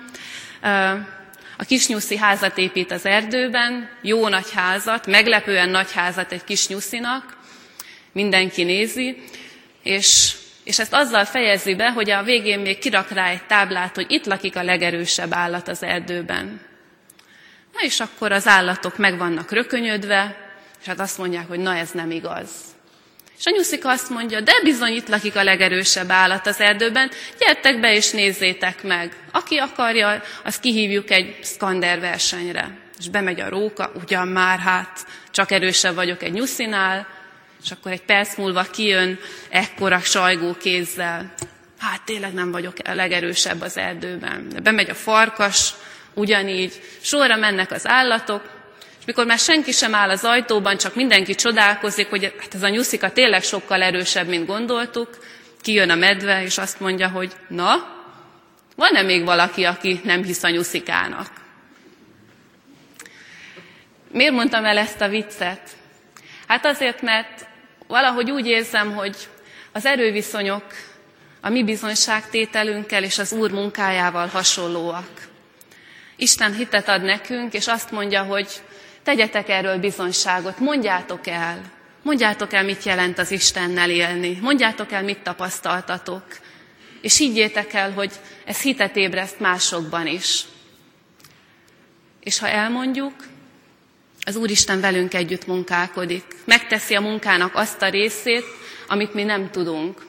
A 1.57 1.65
kisnyuszi 1.65 2.17
házat 2.17 2.59
épít 2.59 2.91
az 2.91 3.07
erdőben, 3.07 3.89
jó 4.03 4.29
nagy 4.29 4.51
házat, 4.55 5.07
meglepően 5.07 5.69
nagy 5.69 5.93
házat 5.93 6.33
egy 6.33 6.45
kisnyuszinak, 6.45 7.37
mindenki 8.13 8.63
nézi, 8.63 9.23
és, 9.83 10.35
és 10.65 10.79
ezt 10.79 10.93
azzal 10.93 11.25
fejezi 11.25 11.75
be, 11.75 11.91
hogy 11.91 12.11
a 12.11 12.23
végén 12.23 12.59
még 12.61 12.79
kirak 12.79 13.11
rá 13.11 13.29
egy 13.29 13.47
táblát, 13.47 13.95
hogy 13.95 14.07
itt 14.09 14.27
lakik 14.27 14.57
a 14.57 14.63
legerősebb 14.63 15.33
állat 15.33 15.69
az 15.69 15.83
erdőben. 15.83 16.70
Na 17.73 17.81
és 17.81 18.01
akkor 18.01 18.33
az 18.33 18.47
állatok 18.47 18.99
meg 18.99 19.19
vannak 19.19 19.51
rökönyödve, 19.51 20.37
és 20.81 20.87
hát 20.87 21.01
azt 21.01 21.19
mondják, 21.19 21.49
hogy 21.49 21.59
na 21.59 21.77
ez 21.77 21.91
nem 21.91 22.11
igaz. 22.11 22.49
És 23.39 23.47
a 23.47 23.51
nyuszika 23.51 23.89
azt 23.89 24.11
mondja, 24.11 24.41
de 24.41 24.53
bizony 24.63 24.93
itt 24.93 25.09
lakik 25.09 25.37
a 25.37 25.43
legerősebb 25.43 26.11
állat 26.11 26.47
az 26.47 26.61
erdőben, 26.61 27.11
gyertek 27.39 27.81
be 27.81 27.95
és 27.95 28.11
nézzétek 28.11 28.83
meg. 28.83 29.17
Aki 29.33 29.57
akarja, 29.57 30.23
az 30.45 30.59
kihívjuk 30.59 31.11
egy 31.11 31.37
szkander 31.43 32.01
versenyre. 32.01 32.79
És 32.99 33.09
bemegy 33.09 33.41
a 33.41 33.49
róka, 33.49 33.93
ugyan 34.03 34.29
már 34.29 34.59
hát, 34.59 35.07
csak 35.31 35.51
erősebb 35.51 35.95
vagyok 35.95 36.23
egy 36.23 36.33
nyuszinál, 36.33 37.07
és 37.65 37.71
akkor 37.71 37.93
egy 37.93 38.03
perc 38.03 38.37
múlva 38.37 38.63
kijön 38.63 39.19
ekkora 39.49 39.99
sajgó 39.99 40.55
kézzel. 40.55 41.35
Hát 41.79 42.03
tényleg 42.03 42.33
nem 42.33 42.51
vagyok 42.51 42.75
a 42.85 42.95
legerősebb 42.95 43.61
az 43.61 43.77
erdőben. 43.77 44.49
De 44.49 44.61
bemegy 44.61 44.91
a 44.91 44.95
farkas, 44.95 45.75
ugyanígy. 46.15 46.81
Sorra 47.01 47.37
mennek 47.37 47.71
az 47.73 47.89
állatok, 47.89 48.43
és 48.99 49.07
mikor 49.07 49.27
már 49.27 49.39
senki 49.39 49.73
sem 49.73 49.95
áll 49.95 50.11
az 50.11 50.25
ajtóban, 50.25 50.77
csak 50.77 50.95
mindenki 50.95 51.35
csodálkozik, 51.35 52.11
hogy 52.11 52.35
hát 52.41 52.55
ez 52.55 52.63
a 52.63 52.69
nyuszika 52.69 53.13
tényleg 53.13 53.43
sokkal 53.43 53.83
erősebb, 53.83 54.29
mint 54.29 54.47
gondoltuk, 54.47 55.09
kijön 55.61 55.91
a 55.91 55.95
medve, 55.95 56.43
és 56.43 56.59
azt 56.59 56.81
mondja, 56.81 57.09
hogy 57.09 57.33
na, 57.49 57.99
van-e 58.77 59.03
még 59.03 59.25
valaki, 59.25 59.65
aki 59.65 60.01
nem 60.05 60.23
hisz 60.23 60.43
a 60.43 60.51
nyuszikának? 60.51 61.29
Miért 64.13 64.33
mondtam 64.33 64.65
el 64.65 64.79
ezt 64.79 65.01
a 65.01 65.09
viccet? 65.09 65.61
Hát 66.47 66.67
azért, 66.67 67.03
mert 67.03 67.47
valahogy 67.87 68.31
úgy 68.31 68.47
érzem, 68.47 68.95
hogy 68.95 69.17
az 69.73 69.87
erőviszonyok 69.87 70.65
a 71.41 71.49
mi 71.49 71.65
bizonyságtételünkkel 71.65 73.05
és 73.05 73.19
az 73.19 73.33
Úr 73.33 73.51
munkájával 73.51 74.27
hasonlóak. 74.27 75.30
Isten 76.21 76.55
hitet 76.55 76.89
ad 76.89 77.03
nekünk, 77.03 77.53
és 77.53 77.67
azt 77.67 77.91
mondja, 77.91 78.23
hogy 78.23 78.49
tegyetek 79.03 79.49
erről 79.49 79.79
bizonyságot, 79.79 80.59
mondjátok 80.59 81.27
el, 81.27 81.61
mondjátok 82.03 82.53
el, 82.53 82.65
mit 82.65 82.83
jelent 82.83 83.19
az 83.19 83.31
Istennel 83.31 83.91
élni, 83.91 84.39
mondjátok 84.41 84.93
el, 84.93 85.03
mit 85.03 85.19
tapasztaltatok, 85.19 86.25
és 87.01 87.17
higgyétek 87.17 87.73
el, 87.73 87.93
hogy 87.93 88.13
ez 88.45 88.61
hitet 88.61 88.97
ébreszt 88.97 89.41
másokban 89.41 90.07
is. 90.07 90.45
És 92.21 92.39
ha 92.39 92.49
elmondjuk, 92.49 93.15
az 94.25 94.37
Úristen 94.37 94.81
velünk 94.81 95.15
együtt 95.15 95.47
munkálkodik. 95.47 96.25
Megteszi 96.45 96.95
a 96.95 97.01
munkának 97.01 97.55
azt 97.55 97.83
a 97.83 97.89
részét, 97.89 98.45
amit 98.89 99.15
mi 99.15 99.23
nem 99.23 99.51
tudunk. 99.51 100.07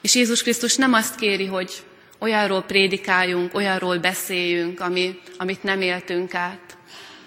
És 0.00 0.14
Jézus 0.14 0.42
Krisztus 0.42 0.76
nem 0.76 0.92
azt 0.92 1.14
kéri, 1.14 1.46
hogy 1.46 1.82
olyanról 2.20 2.62
prédikáljunk, 2.62 3.54
olyanról 3.54 3.98
beszéljünk, 3.98 4.80
ami, 4.80 5.20
amit 5.38 5.62
nem 5.62 5.80
éltünk 5.80 6.34
át. 6.34 6.76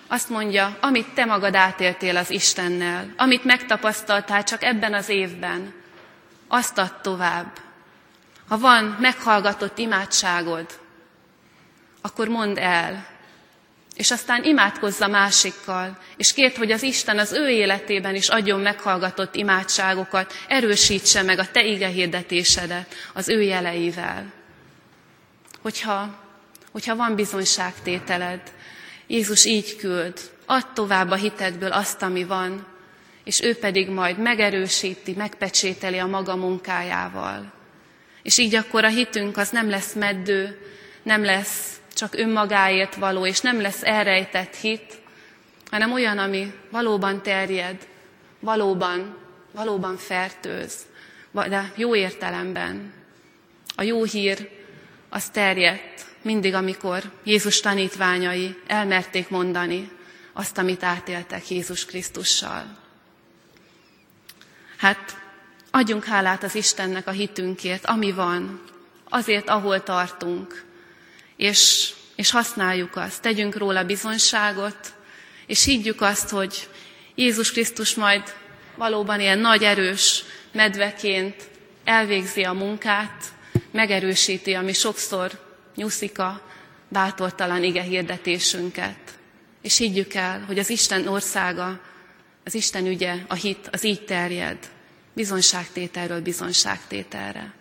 Azt 0.07 0.29
mondja, 0.29 0.77
amit 0.81 1.13
te 1.13 1.25
magad 1.25 1.55
átéltél 1.55 2.17
az 2.17 2.29
Istennel, 2.29 3.13
amit 3.17 3.43
megtapasztaltál 3.43 4.43
csak 4.43 4.63
ebben 4.63 4.93
az 4.93 5.09
évben, 5.09 5.73
azt 6.47 6.77
add 6.77 7.01
tovább. 7.01 7.51
Ha 8.47 8.57
van 8.57 8.97
meghallgatott 8.99 9.77
imádságod, 9.77 10.65
akkor 12.01 12.27
mondd 12.27 12.59
el, 12.59 13.05
és 13.95 14.11
aztán 14.11 14.43
imádkozza 14.43 15.07
másikkal, 15.07 15.97
és 16.17 16.33
kérd, 16.33 16.55
hogy 16.55 16.71
az 16.71 16.83
Isten 16.83 17.19
az 17.19 17.31
ő 17.31 17.49
életében 17.49 18.15
is 18.15 18.27
adjon 18.27 18.59
meghallgatott 18.59 19.35
imádságokat, 19.35 20.33
erősítse 20.47 21.21
meg 21.21 21.39
a 21.39 21.51
te 21.51 21.63
ige 21.63 21.87
hirdetésedet 21.87 22.95
az 23.13 23.29
ő 23.29 23.41
jeleivel. 23.41 24.42
Hogyha, 25.63 26.19
hogyha 26.71 26.95
van 26.95 27.15
bizonyságtételed, 27.15 28.41
Jézus 29.07 29.45
így 29.45 29.75
küld, 29.75 30.19
add 30.45 30.63
tovább 30.73 31.11
a 31.11 31.15
hitedből 31.15 31.71
azt, 31.71 32.01
ami 32.01 32.23
van, 32.23 32.65
és 33.23 33.41
ő 33.41 33.55
pedig 33.55 33.89
majd 33.89 34.17
megerősíti, 34.17 35.13
megpecsételi 35.13 35.97
a 35.97 36.05
maga 36.05 36.35
munkájával. 36.35 37.53
És 38.23 38.37
így 38.37 38.55
akkor 38.55 38.83
a 38.83 38.89
hitünk 38.89 39.37
az 39.37 39.49
nem 39.49 39.69
lesz 39.69 39.93
meddő, 39.93 40.59
nem 41.03 41.23
lesz 41.23 41.81
csak 41.93 42.15
önmagáért 42.15 42.95
való, 42.95 43.25
és 43.25 43.39
nem 43.39 43.61
lesz 43.61 43.83
elrejtett 43.83 44.55
hit, 44.55 44.97
hanem 45.71 45.91
olyan, 45.91 46.17
ami 46.17 46.53
valóban 46.71 47.21
terjed, 47.21 47.87
valóban, 48.39 49.17
valóban 49.51 49.97
fertőz, 49.97 50.73
de 51.31 51.71
jó 51.75 51.95
értelemben. 51.95 52.93
A 53.75 53.83
jó 53.83 54.03
hír 54.03 54.49
az 55.13 55.29
terjedt 55.29 56.05
mindig, 56.21 56.53
amikor 56.53 57.11
Jézus 57.23 57.59
tanítványai 57.59 58.55
elmerték 58.67 59.29
mondani 59.29 59.91
azt, 60.33 60.57
amit 60.57 60.83
átéltek 60.83 61.49
Jézus 61.49 61.85
Krisztussal. 61.85 62.77
Hát 64.77 65.17
adjunk 65.71 66.03
hálát 66.05 66.43
az 66.43 66.55
Istennek 66.55 67.07
a 67.07 67.11
hitünkért, 67.11 67.85
ami 67.85 68.11
van, 68.11 68.63
azért, 69.09 69.49
ahol 69.49 69.83
tartunk, 69.83 70.65
és, 71.35 71.93
és 72.15 72.31
használjuk 72.31 72.95
azt, 72.95 73.21
tegyünk 73.21 73.55
róla 73.55 73.83
bizonyságot, 73.83 74.93
és 75.45 75.63
higgyük 75.63 76.01
azt, 76.01 76.29
hogy 76.29 76.69
Jézus 77.15 77.51
Krisztus 77.51 77.95
majd 77.95 78.33
valóban 78.75 79.19
ilyen 79.19 79.39
nagy 79.39 79.63
erős 79.63 80.23
medveként 80.51 81.49
elvégzi 81.83 82.43
a 82.43 82.53
munkát, 82.53 83.32
megerősíti, 83.73 84.53
ami 84.53 84.73
sokszor 84.73 85.31
nyuszika, 85.75 86.41
bátortalan 86.89 87.63
ige 87.63 87.81
hirdetésünket. 87.81 88.97
És 89.61 89.77
higgyük 89.77 90.13
el, 90.13 90.43
hogy 90.47 90.59
az 90.59 90.69
Isten 90.69 91.07
országa, 91.07 91.81
az 92.43 92.53
Isten 92.53 92.85
ügye, 92.85 93.15
a 93.27 93.33
hit, 93.33 93.67
az 93.71 93.83
így 93.83 94.05
terjed, 94.05 94.57
bizonyságtételről 95.13 96.21
bizonyságtételre. 96.21 97.53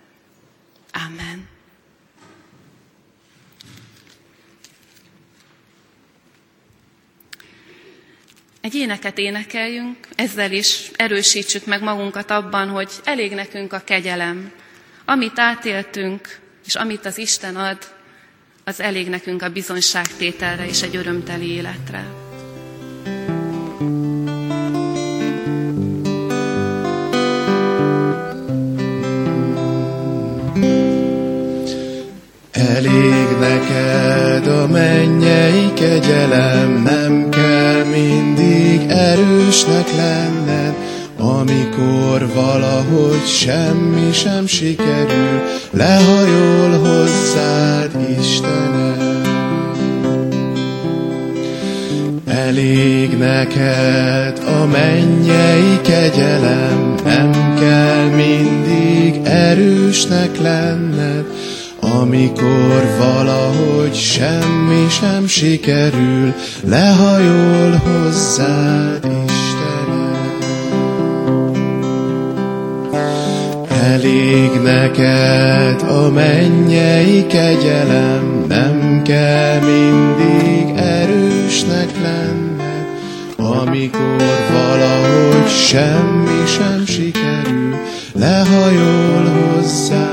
Amen. 1.07 1.49
Egy 8.61 8.75
éneket 8.75 9.19
énekeljünk, 9.19 10.09
ezzel 10.17 10.53
is 10.53 10.91
erősítsük 10.97 11.67
meg 11.67 11.83
magunkat 11.83 12.31
abban, 12.31 12.69
hogy 12.69 12.91
elég 13.05 13.33
nekünk 13.35 13.73
a 13.73 13.81
kegyelem. 13.85 14.53
Amit 15.05 15.39
átéltünk, 15.39 16.39
és 16.67 16.75
amit 16.75 17.07
az 17.07 17.19
Isten 17.19 17.57
ad, 17.57 17.79
az 18.65 18.81
elég 18.81 19.09
nekünk 19.09 19.43
a 19.43 19.49
bizonyságtételre 19.49 20.67
és 20.67 20.83
egy 20.83 20.97
örömteli 20.97 21.51
életre. 21.51 22.07
Elég 32.51 33.39
neked 33.41 34.47
a 34.47 34.67
mennyei 34.67 35.73
kegyelem, 35.73 36.83
nem 36.83 37.29
kell 37.31 37.85
mindig 37.85 38.91
erősnek 38.91 39.91
lenned, 39.97 40.75
amikor 41.23 42.29
valahogy 42.35 43.27
semmi 43.27 44.13
sem 44.13 44.47
sikerül, 44.47 45.41
lehajol 45.71 46.71
hozzád 46.71 47.91
Istenem. 48.21 49.21
Elég 52.27 53.19
neked 53.19 54.43
a 54.47 54.67
mennyei 54.67 55.81
kegyelem, 55.83 56.95
nem 57.05 57.55
kell 57.61 58.05
mindig 58.05 59.21
erősnek 59.25 60.41
lenned, 60.41 61.25
amikor 61.81 62.97
valahogy 62.99 63.95
semmi 63.95 64.87
sem 65.01 65.27
sikerül, 65.27 66.35
lehajol 66.65 67.71
hozzád 67.71 69.22
Elég 74.03 74.51
neked 74.63 75.83
a 75.83 76.11
mennyei 76.11 77.27
kegyelem, 77.27 78.45
nem 78.49 79.03
kell 79.03 79.61
mindig 79.61 80.77
erősnek 80.77 81.89
lenned, 82.03 82.87
amikor 83.37 84.47
valahogy 84.53 85.49
semmi 85.49 86.47
sem 86.47 86.87
sikerül, 86.87 87.75
lehajol 88.13 89.25
hozzád 89.25 90.12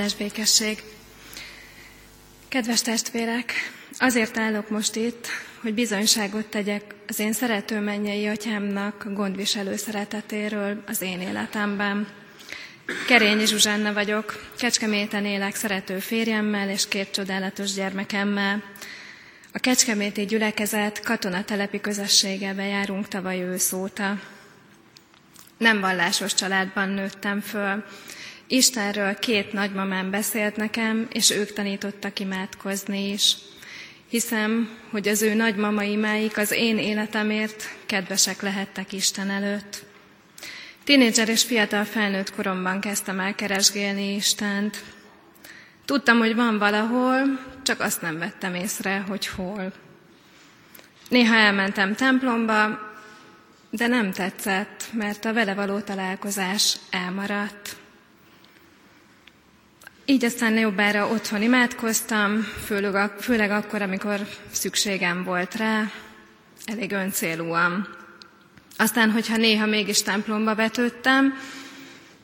Áldás 0.00 0.18
békesség! 0.18 0.82
Kedves 2.48 2.82
testvérek, 2.82 3.52
azért 3.98 4.38
állok 4.38 4.70
most 4.70 4.96
itt, 4.96 5.26
hogy 5.62 5.74
bizonyságot 5.74 6.46
tegyek 6.46 6.94
az 7.08 7.18
én 7.18 7.32
szerető 7.32 7.80
mennyei 7.80 8.26
atyámnak 8.26 9.06
gondviselő 9.12 9.76
szeretetéről 9.76 10.82
az 10.86 11.02
én 11.02 11.20
életemben. 11.20 12.08
Kerényi 13.06 13.46
Zsuzsanna 13.46 13.92
vagyok, 13.92 14.50
Kecskeméten 14.58 15.24
élek 15.24 15.54
szerető 15.54 15.98
férjemmel 15.98 16.70
és 16.70 16.88
két 16.88 17.10
csodálatos 17.10 17.72
gyermekemmel. 17.72 18.62
A 19.52 19.58
Kecskeméti 19.58 20.24
gyülekezet 20.24 21.00
katonatelepi 21.00 21.80
közösségebe 21.80 22.66
járunk 22.66 23.08
tavaly 23.08 23.42
ősz. 23.42 23.74
Nem 25.58 25.80
vallásos 25.80 26.34
családban 26.34 26.88
nőttem 26.88 27.40
föl, 27.40 27.84
Istenről 28.52 29.14
két 29.14 29.52
nagymamám 29.52 30.10
beszélt 30.10 30.56
nekem, 30.56 31.08
és 31.12 31.30
ők 31.30 31.52
tanítottak 31.52 32.18
imádkozni 32.18 33.10
is. 33.10 33.36
Hiszem, 34.08 34.78
hogy 34.90 35.08
az 35.08 35.22
ő 35.22 35.34
nagymama 35.34 35.82
imáik 35.82 36.36
az 36.36 36.50
én 36.50 36.78
életemért 36.78 37.64
kedvesek 37.86 38.42
lehettek 38.42 38.92
Isten 38.92 39.30
előtt. 39.30 39.84
Tínédzser 40.84 41.28
és 41.28 41.44
fiatal 41.44 41.84
felnőtt 41.84 42.34
koromban 42.34 42.80
kezdtem 42.80 43.20
el 43.20 43.34
keresgélni 43.34 44.14
Istent. 44.14 44.84
Tudtam, 45.84 46.18
hogy 46.18 46.34
van 46.34 46.58
valahol, 46.58 47.40
csak 47.62 47.80
azt 47.80 48.02
nem 48.02 48.18
vettem 48.18 48.54
észre, 48.54 49.04
hogy 49.08 49.26
hol. 49.26 49.72
Néha 51.08 51.34
elmentem 51.34 51.94
templomba, 51.94 52.78
de 53.70 53.86
nem 53.86 54.12
tetszett, 54.12 54.84
mert 54.92 55.24
a 55.24 55.32
vele 55.32 55.54
való 55.54 55.80
találkozás 55.80 56.76
elmaradt. 56.90 57.79
Így 60.10 60.24
aztán 60.24 60.58
jobbára 60.58 61.08
otthon 61.08 61.42
imádkoztam, 61.42 62.42
főleg, 62.64 63.10
főleg 63.20 63.50
akkor, 63.50 63.82
amikor 63.82 64.20
szükségem 64.50 65.24
volt 65.24 65.54
rá, 65.54 65.90
elég 66.64 66.92
öncélúan. 66.92 67.88
Aztán, 68.76 69.10
hogyha 69.10 69.36
néha 69.36 69.66
mégis 69.66 70.02
templomba 70.02 70.54
vetődtem, 70.54 71.34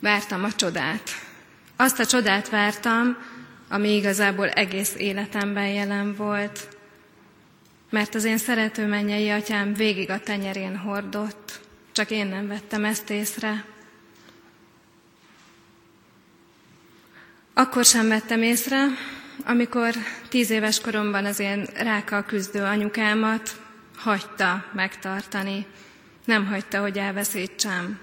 vártam 0.00 0.44
a 0.44 0.52
csodát. 0.52 1.10
Azt 1.76 1.98
a 1.98 2.06
csodát 2.06 2.48
vártam, 2.48 3.16
ami 3.68 3.94
igazából 3.94 4.48
egész 4.48 4.94
életemben 4.96 5.68
jelen 5.68 6.14
volt, 6.14 6.68
mert 7.90 8.14
az 8.14 8.24
én 8.24 8.38
szerető 8.38 8.86
mennyei 8.86 9.30
atyám 9.30 9.74
végig 9.74 10.10
a 10.10 10.20
tenyerén 10.20 10.76
hordott, 10.76 11.60
csak 11.92 12.10
én 12.10 12.26
nem 12.26 12.46
vettem 12.48 12.84
ezt 12.84 13.10
észre. 13.10 13.64
Akkor 17.58 17.84
sem 17.84 18.08
vettem 18.08 18.42
észre, 18.42 18.86
amikor 19.44 19.94
tíz 20.28 20.50
éves 20.50 20.80
koromban 20.80 21.24
az 21.24 21.38
én 21.38 21.66
rákkal 21.74 22.22
küzdő 22.22 22.62
anyukámat 22.62 23.50
hagyta 23.96 24.64
megtartani, 24.72 25.66
nem 26.24 26.46
hagyta, 26.46 26.80
hogy 26.80 26.98
elveszítsem. 26.98 27.98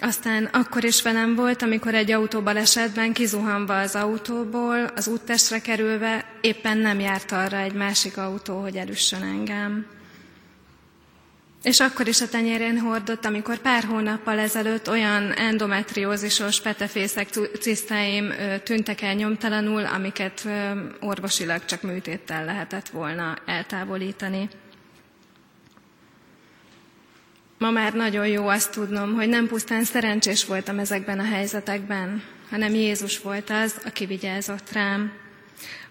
Aztán 0.00 0.44
akkor 0.44 0.84
is 0.84 1.02
velem 1.02 1.34
volt, 1.34 1.62
amikor 1.62 1.94
egy 1.94 2.10
autóbalesetben 2.10 3.12
kizuhanva 3.12 3.78
az 3.78 3.94
autóból, 3.94 4.84
az 4.84 5.08
úttestre 5.08 5.58
kerülve 5.58 6.24
éppen 6.40 6.78
nem 6.78 7.00
járt 7.00 7.32
arra 7.32 7.56
egy 7.56 7.74
másik 7.74 8.16
autó, 8.16 8.60
hogy 8.60 8.76
elüssön 8.76 9.22
engem. 9.22 9.86
És 11.68 11.80
akkor 11.80 12.08
is 12.08 12.20
a 12.20 12.28
tenyérén 12.28 12.78
hordott, 12.78 13.24
amikor 13.24 13.58
pár 13.58 13.84
hónappal 13.84 14.38
ezelőtt 14.38 14.88
olyan 14.88 15.32
endometriózisos 15.32 16.60
petefészek 16.60 17.28
cisztáim 17.60 18.32
tűntek 18.64 19.00
el 19.00 19.14
nyomtalanul, 19.14 19.84
amiket 19.84 20.48
orvosilag 21.00 21.64
csak 21.64 21.82
műtéttel 21.82 22.44
lehetett 22.44 22.88
volna 22.88 23.36
eltávolítani. 23.46 24.48
Ma 27.58 27.70
már 27.70 27.92
nagyon 27.92 28.26
jó 28.26 28.46
azt 28.46 28.72
tudnom, 28.72 29.14
hogy 29.14 29.28
nem 29.28 29.46
pusztán 29.46 29.84
szerencsés 29.84 30.44
voltam 30.44 30.78
ezekben 30.78 31.18
a 31.18 31.24
helyzetekben, 31.24 32.22
hanem 32.50 32.74
Jézus 32.74 33.20
volt 33.20 33.50
az, 33.50 33.74
aki 33.84 34.06
vigyázott 34.06 34.72
rám. 34.72 35.12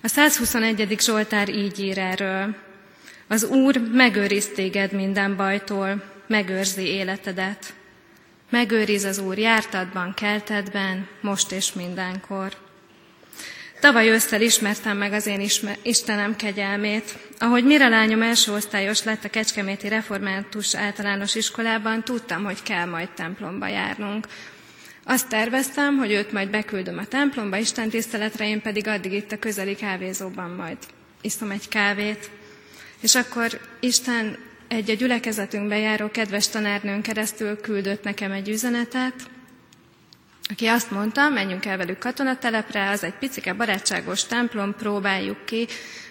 A 0.01 0.07
121. 0.07 0.95
Zsoltár 0.99 1.49
így 1.49 1.79
ír 1.79 1.97
erről. 1.97 2.65
Az 3.27 3.43
Úr 3.43 3.81
megőriz 3.91 4.51
téged 4.55 4.91
minden 4.91 5.35
bajtól, 5.35 6.03
megőrzi 6.27 6.85
életedet. 6.85 7.73
Megőriz 8.49 9.03
az 9.03 9.17
Úr 9.19 9.37
jártadban, 9.37 10.13
keltedben, 10.13 11.07
most 11.21 11.51
és 11.51 11.73
mindenkor. 11.73 12.53
Tavaly 13.79 14.09
ősszel 14.09 14.41
ismertem 14.41 14.97
meg 14.97 15.13
az 15.13 15.25
én 15.25 15.49
Istenem 15.81 16.35
kegyelmét. 16.35 17.17
Ahogy 17.39 17.63
mire 17.63 17.87
lányom 17.87 18.21
első 18.21 18.51
osztályos 18.53 19.03
lett 19.03 19.23
a 19.23 19.29
Kecskeméti 19.29 19.87
Református 19.87 20.75
Általános 20.75 21.35
Iskolában, 21.35 22.03
tudtam, 22.03 22.43
hogy 22.43 22.63
kell 22.63 22.85
majd 22.85 23.09
templomba 23.09 23.67
járnunk. 23.67 24.27
Azt 25.03 25.29
terveztem, 25.29 25.97
hogy 25.97 26.11
őt 26.11 26.31
majd 26.31 26.49
beküldöm 26.49 26.97
a 26.97 27.05
templomba, 27.05 27.57
Isten 27.57 27.89
tiszteletre, 27.89 28.47
én 28.47 28.61
pedig 28.61 28.87
addig 28.87 29.13
itt 29.13 29.31
a 29.31 29.39
közeli 29.39 29.75
kávézóban 29.75 30.49
majd 30.49 30.77
iszom 31.21 31.51
egy 31.51 31.67
kávét. 31.67 32.29
És 33.01 33.15
akkor 33.15 33.59
Isten 33.79 34.37
egy 34.67 34.89
a 34.89 34.93
gyülekezetünkbe 34.93 35.77
járó 35.77 36.11
kedves 36.11 36.47
tanárnőn 36.47 37.01
keresztül 37.01 37.61
küldött 37.61 38.03
nekem 38.03 38.31
egy 38.31 38.49
üzenetet, 38.49 39.13
aki 40.49 40.65
azt 40.65 40.91
mondta, 40.91 41.29
menjünk 41.29 41.65
el 41.65 41.77
velük 41.77 41.97
katonatelepre, 41.97 42.89
az 42.89 43.03
egy 43.03 43.13
picike 43.13 43.53
barátságos 43.53 44.25
templom, 44.25 44.75
próbáljuk 44.75 45.45
ki, 45.45 45.67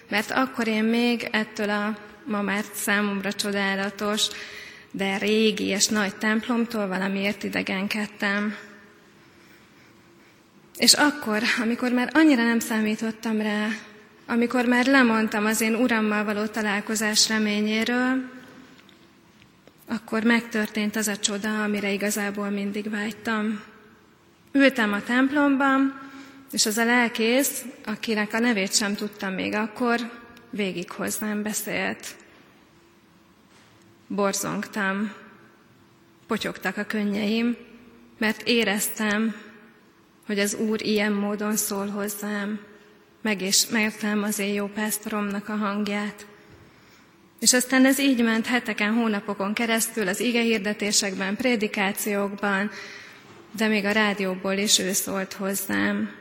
mert 0.09 0.31
akkor 0.31 0.67
én 0.67 0.83
még 0.83 1.27
ettől 1.31 1.69
a 1.69 1.97
ma 2.25 2.41
már 2.41 2.63
számomra 2.73 3.33
csodálatos, 3.33 4.27
de 4.91 5.17
régi 5.17 5.65
és 5.65 5.87
nagy 5.87 6.15
templomtól 6.15 6.87
valamiért 6.87 7.43
idegenkedtem. 7.43 8.55
És 10.77 10.93
akkor, 10.93 11.41
amikor 11.61 11.91
már 11.91 12.09
annyira 12.13 12.43
nem 12.43 12.59
számítottam 12.59 13.41
rá, 13.41 13.67
amikor 14.27 14.65
már 14.65 14.85
lemondtam 14.85 15.45
az 15.45 15.61
én 15.61 15.75
urammal 15.75 16.23
való 16.23 16.45
találkozás 16.45 17.29
reményéről, 17.29 18.29
akkor 19.87 20.23
megtörtént 20.23 20.95
az 20.95 21.07
a 21.07 21.17
csoda, 21.17 21.63
amire 21.63 21.91
igazából 21.91 22.49
mindig 22.49 22.89
vágytam. 22.89 23.61
Ültem 24.51 24.93
a 24.93 25.03
templomban, 25.03 25.99
és 26.51 26.65
az 26.65 26.77
a 26.77 26.85
lelkész, 26.85 27.65
akinek 27.85 28.33
a 28.33 28.39
nevét 28.39 28.75
sem 28.75 28.95
tudtam 28.95 29.33
még 29.33 29.53
akkor, 29.53 30.11
végig 30.49 30.91
hozzám 30.91 31.43
beszélt. 31.43 32.15
Borzongtam, 34.07 35.13
potyogtak 36.27 36.77
a 36.77 36.83
könnyeim, 36.83 37.55
mert 38.17 38.41
éreztem, 38.41 39.35
hogy 40.25 40.39
az 40.39 40.53
Úr 40.53 40.81
ilyen 40.81 41.11
módon 41.11 41.55
szól 41.55 41.87
hozzám, 41.87 42.59
meg 43.27 43.41
is 43.41 43.67
mertem 43.67 44.23
az 44.23 44.39
én 44.39 44.53
jó 44.53 44.65
pásztoromnak 44.65 45.49
a 45.49 45.55
hangját. 45.55 46.25
És 47.39 47.53
aztán 47.53 47.85
ez 47.85 47.99
így 47.99 48.23
ment 48.23 48.45
heteken, 48.45 48.93
hónapokon 48.93 49.53
keresztül 49.53 50.07
az 50.07 50.19
ige 50.19 50.41
hirdetésekben, 50.41 51.35
prédikációkban, 51.35 52.71
de 53.51 53.67
még 53.67 53.85
a 53.85 53.91
rádióból 53.91 54.53
is 54.53 54.79
ő 54.79 54.91
szólt 54.91 55.33
hozzám. 55.33 56.11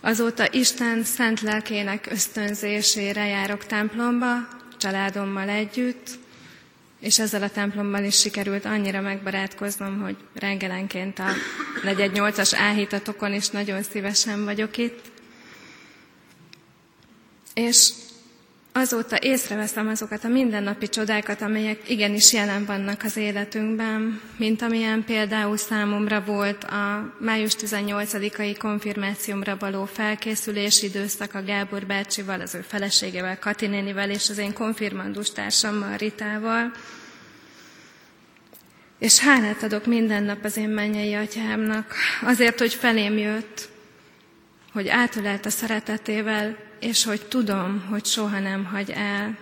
Azóta 0.00 0.52
Isten 0.52 1.04
szent 1.04 1.40
lelkének 1.40 2.06
ösztönzésére 2.10 3.26
járok 3.26 3.66
templomba, 3.66 4.48
családommal 4.78 5.48
együtt, 5.48 6.18
és 7.00 7.18
ezzel 7.18 7.42
a 7.42 7.50
templomban 7.50 8.04
is 8.04 8.18
sikerült 8.18 8.64
annyira 8.64 9.00
megbarátkoznom, 9.00 10.00
hogy 10.00 10.16
reggelenként 10.34 11.18
a 11.18 11.28
legyen 11.82 12.10
nyolcas 12.10 12.54
áhítatokon 12.54 13.34
is 13.34 13.48
nagyon 13.48 13.82
szívesen 13.82 14.44
vagyok 14.44 14.76
itt. 14.76 15.10
És 17.54 17.90
Azóta 18.72 19.16
észreveszem 19.20 19.88
azokat 19.88 20.24
a 20.24 20.28
mindennapi 20.28 20.88
csodákat, 20.88 21.42
amelyek 21.42 21.90
igenis 21.90 22.32
jelen 22.32 22.64
vannak 22.64 23.02
az 23.02 23.16
életünkben, 23.16 24.20
mint 24.36 24.62
amilyen 24.62 25.04
például 25.04 25.56
számomra 25.56 26.22
volt 26.24 26.64
a 26.64 27.14
május 27.20 27.52
18-ai 27.58 28.56
konfirmációmra 28.58 29.56
való 29.56 29.84
felkészülési 29.84 30.86
időszak 30.86 31.34
a 31.34 31.44
Gábor 31.44 31.86
bácsival, 31.86 32.40
az 32.40 32.54
ő 32.54 32.60
feleségével, 32.60 33.38
Katinénivel 33.38 34.10
és 34.10 34.28
az 34.28 34.38
én 34.38 34.52
konfirmandus 34.52 35.30
társammal, 35.30 35.96
Ritával. 35.96 36.72
És 38.98 39.18
hálát 39.18 39.62
adok 39.62 39.86
minden 39.86 40.22
nap 40.22 40.44
az 40.44 40.56
én 40.56 40.68
mennyei 40.68 41.14
atyámnak, 41.14 41.94
azért, 42.22 42.58
hogy 42.58 42.74
felém 42.74 43.18
jött, 43.18 43.68
hogy 44.72 44.88
átölelt 44.88 45.46
a 45.46 45.50
szeretetével, 45.50 46.68
és 46.80 47.04
hogy 47.04 47.26
tudom, 47.26 47.86
hogy 47.88 48.04
soha 48.04 48.38
nem 48.38 48.64
hagy 48.64 48.90
el, 48.90 49.38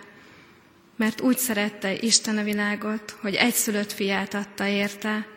mert 0.95 1.21
úgy 1.21 1.37
szerette 1.37 1.93
Isten 1.93 2.37
a 2.37 2.43
világot, 2.43 3.17
hogy 3.21 3.35
egyszülött 3.35 3.91
fiát 3.91 4.33
adta 4.33 4.67
érte, 4.67 5.27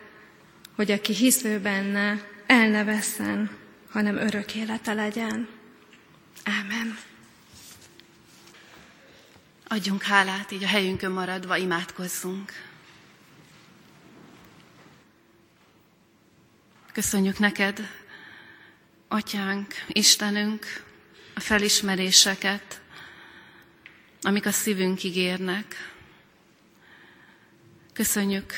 hogy 0.75 0.91
aki 0.91 1.13
hisző 1.13 1.59
benne, 1.59 2.27
el 2.45 2.69
ne 2.69 2.83
vesszen, 2.83 3.49
hanem 3.91 4.15
örök 4.15 4.55
élete 4.55 4.93
legyen. 4.93 5.47
Ámen. 6.43 6.97
Adjunk 9.67 10.03
hálát, 10.03 10.51
így 10.51 10.63
a 10.63 10.67
helyünkön 10.67 11.11
maradva 11.11 11.57
imádkozzunk. 11.57 12.51
Köszönjük 16.91 17.39
neked, 17.39 17.89
Atyánk, 19.07 19.73
Istenünk, 19.87 20.83
a 21.33 21.39
felismeréseket, 21.39 22.81
amik 24.21 24.45
a 24.45 24.51
szívünkig 24.51 25.15
érnek. 25.15 25.93
Köszönjük 27.93 28.53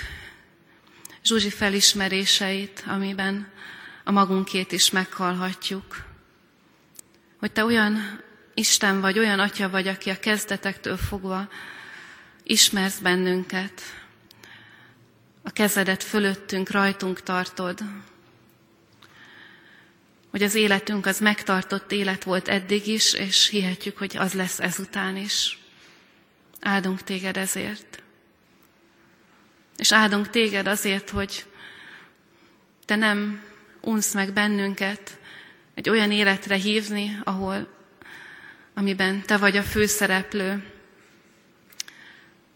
Zsuzsi 1.24 1.50
felismeréseit, 1.50 2.84
amiben 2.88 3.52
a 4.04 4.12
magunkét 4.12 4.72
is 4.72 4.92
meghallhatjuk. 4.92 6.04
Hogy 7.40 7.52
te 7.52 7.66
olyan 7.66 8.24
Isten 8.54 9.02
vagy, 9.02 9.20
olyan 9.20 9.40
Atya 9.40 9.70
vagy, 9.70 9.88
aki 9.88 10.10
a 10.10 10.20
kezdetektől 10.20 10.98
fogva 10.98 11.50
ismersz 12.44 12.98
bennünket, 12.98 13.82
a 15.44 15.50
kezedet 15.50 16.04
fölöttünk, 16.04 16.70
rajtunk 16.70 17.22
tartod, 17.22 17.80
hogy 20.36 20.44
az 20.44 20.56
életünk 20.56 21.06
az 21.06 21.20
megtartott 21.20 21.92
élet 21.92 22.24
volt 22.24 22.48
eddig 22.48 22.88
is, 22.88 23.14
és 23.14 23.48
hihetjük, 23.48 23.98
hogy 23.98 24.18
az 24.18 24.34
lesz 24.34 24.60
ezután 24.60 25.18
is. 25.18 25.60
Áldunk 26.62 27.04
téged 27.04 27.38
ezért. 27.38 28.04
És 29.78 29.92
áldunk 29.92 30.30
téged 30.30 30.68
azért, 30.68 31.10
hogy 31.10 31.46
te 32.86 32.96
nem 32.96 33.44
unsz 33.82 34.14
meg 34.14 34.34
bennünket 34.34 35.20
egy 35.74 35.90
olyan 35.90 36.12
életre 36.12 36.56
hívni, 36.56 37.20
ahol, 37.24 37.68
amiben 38.74 39.22
te 39.22 39.38
vagy 39.38 39.58
a 39.58 39.64
főszereplő, 39.64 40.64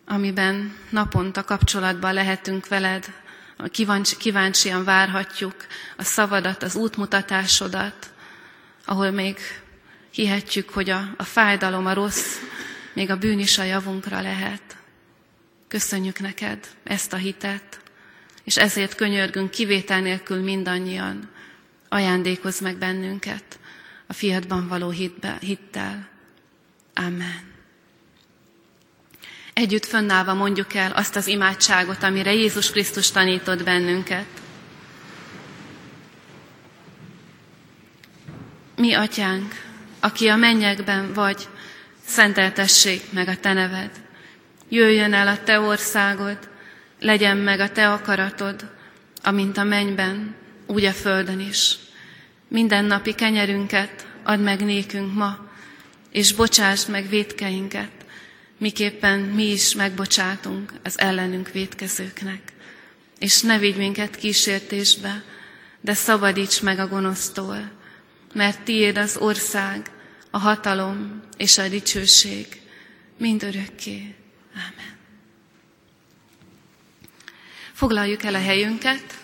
amiben 0.06 0.78
naponta 0.90 1.44
kapcsolatban 1.44 2.14
lehetünk 2.14 2.68
veled, 2.68 3.14
kíváncsian 4.18 4.84
várhatjuk 4.84 5.56
a 5.98 6.04
szavadat, 6.04 6.64
az 6.64 6.76
útmutatásodat, 6.76 8.14
ahol 8.86 9.12
még 9.12 9.38
hihetjük, 10.12 10.70
hogy 10.70 10.90
a, 10.90 11.14
a 11.18 11.24
fájdalom, 11.24 11.86
a 11.86 11.94
rossz, 11.94 12.38
még 12.94 13.10
a 13.10 13.18
bűn 13.18 13.40
is 13.40 13.58
a 13.58 13.64
javunkra 13.64 14.22
lehet. 14.22 14.78
Köszönjük 15.68 16.20
neked 16.20 16.68
ezt 16.84 17.14
a 17.14 17.18
hitet, 17.18 17.80
és 18.44 18.58
ezért 18.58 18.96
könyörgünk 18.96 19.52
kivétel 19.52 20.02
nélkül 20.02 20.44
mindannyian, 20.44 21.30
ajándékozz 21.90 22.62
meg 22.62 22.78
bennünket 22.78 23.60
a 24.08 24.14
fiatban 24.14 24.68
való 24.68 24.90
hitbe, 24.90 25.38
hittel. 25.42 26.08
Amen. 26.94 27.49
Együtt 29.60 29.86
fönnállva 29.86 30.34
mondjuk 30.34 30.74
el 30.74 30.92
azt 30.92 31.16
az 31.16 31.28
imádságot, 31.28 32.04
amire 32.04 32.34
Jézus 32.34 32.72
Krisztus 32.72 33.12
tanított 33.12 33.64
bennünket. 33.64 34.26
Mi, 38.76 38.94
atyánk, 38.94 39.54
aki 40.00 40.28
a 40.28 40.36
mennyekben 40.36 41.14
vagy, 41.14 41.48
szenteltessék 42.06 43.12
meg 43.12 43.28
a 43.28 43.40
te 43.40 43.54
neved. 43.54 43.92
Jöjjön 44.70 45.14
el 45.14 45.28
a 45.28 45.44
te 45.44 45.60
országod, 45.60 46.38
legyen 47.00 47.38
meg 47.38 47.60
a 47.60 47.72
te 47.72 47.92
akaratod, 47.92 48.72
amint 49.24 49.58
a 49.58 49.64
mennyben, 49.64 50.36
úgy 50.68 50.86
a 50.86 50.94
földön 50.94 51.40
is. 51.40 51.76
Minden 52.48 52.86
napi 52.86 53.14
kenyerünket 53.14 54.08
add 54.24 54.40
meg 54.40 54.66
nékünk 54.66 55.14
ma, 55.14 55.38
és 56.12 56.34
bocsásd 56.34 56.90
meg 56.90 57.10
védkeinket, 57.10 57.99
miképpen 58.60 59.20
mi 59.20 59.52
is 59.52 59.74
megbocsátunk 59.76 60.74
az 60.84 61.00
ellenünk 61.00 61.50
védkezőknek. 61.52 62.42
És 63.20 63.42
ne 63.42 63.58
vigy 63.58 63.78
minket 63.78 64.16
kísértésbe, 64.16 65.24
de 65.82 65.94
szabadíts 65.94 66.62
meg 66.62 66.80
a 66.80 66.88
gonosztól, 66.88 67.72
mert 68.34 68.62
tiéd 68.62 68.98
az 68.98 69.18
ország, 69.18 69.92
a 70.32 70.38
hatalom 70.38 71.22
és 71.38 71.58
a 71.58 71.68
dicsőség 71.68 72.62
mind 73.18 73.44
örökké. 73.44 74.16
Ámen. 74.54 74.98
Foglaljuk 77.74 78.24
el 78.24 78.36
a 78.36 78.42
helyünket, 78.42 79.18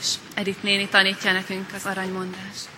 és 0.00 0.14
Edith 0.34 0.62
néni 0.62 0.88
tanítja 0.88 1.32
nekünk 1.32 1.72
az 1.74 1.84
aranymondást. 1.84 2.68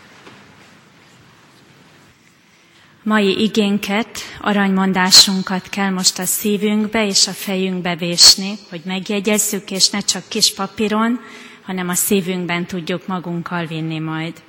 Mai 3.02 3.40
igénket, 3.42 4.18
aranymondásunkat 4.40 5.68
kell 5.68 5.90
most 5.90 6.18
a 6.18 6.24
szívünkbe 6.24 7.06
és 7.06 7.26
a 7.26 7.30
fejünkbe 7.32 7.96
vésni, 7.96 8.58
hogy 8.70 8.80
megjegyezzük, 8.84 9.70
és 9.70 9.90
ne 9.90 10.00
csak 10.00 10.28
kis 10.28 10.54
papíron, 10.54 11.20
hanem 11.62 11.88
a 11.88 11.94
szívünkben 11.94 12.66
tudjuk 12.66 13.06
magunkkal 13.06 13.66
vinni 13.66 13.98
majd. 13.98 14.42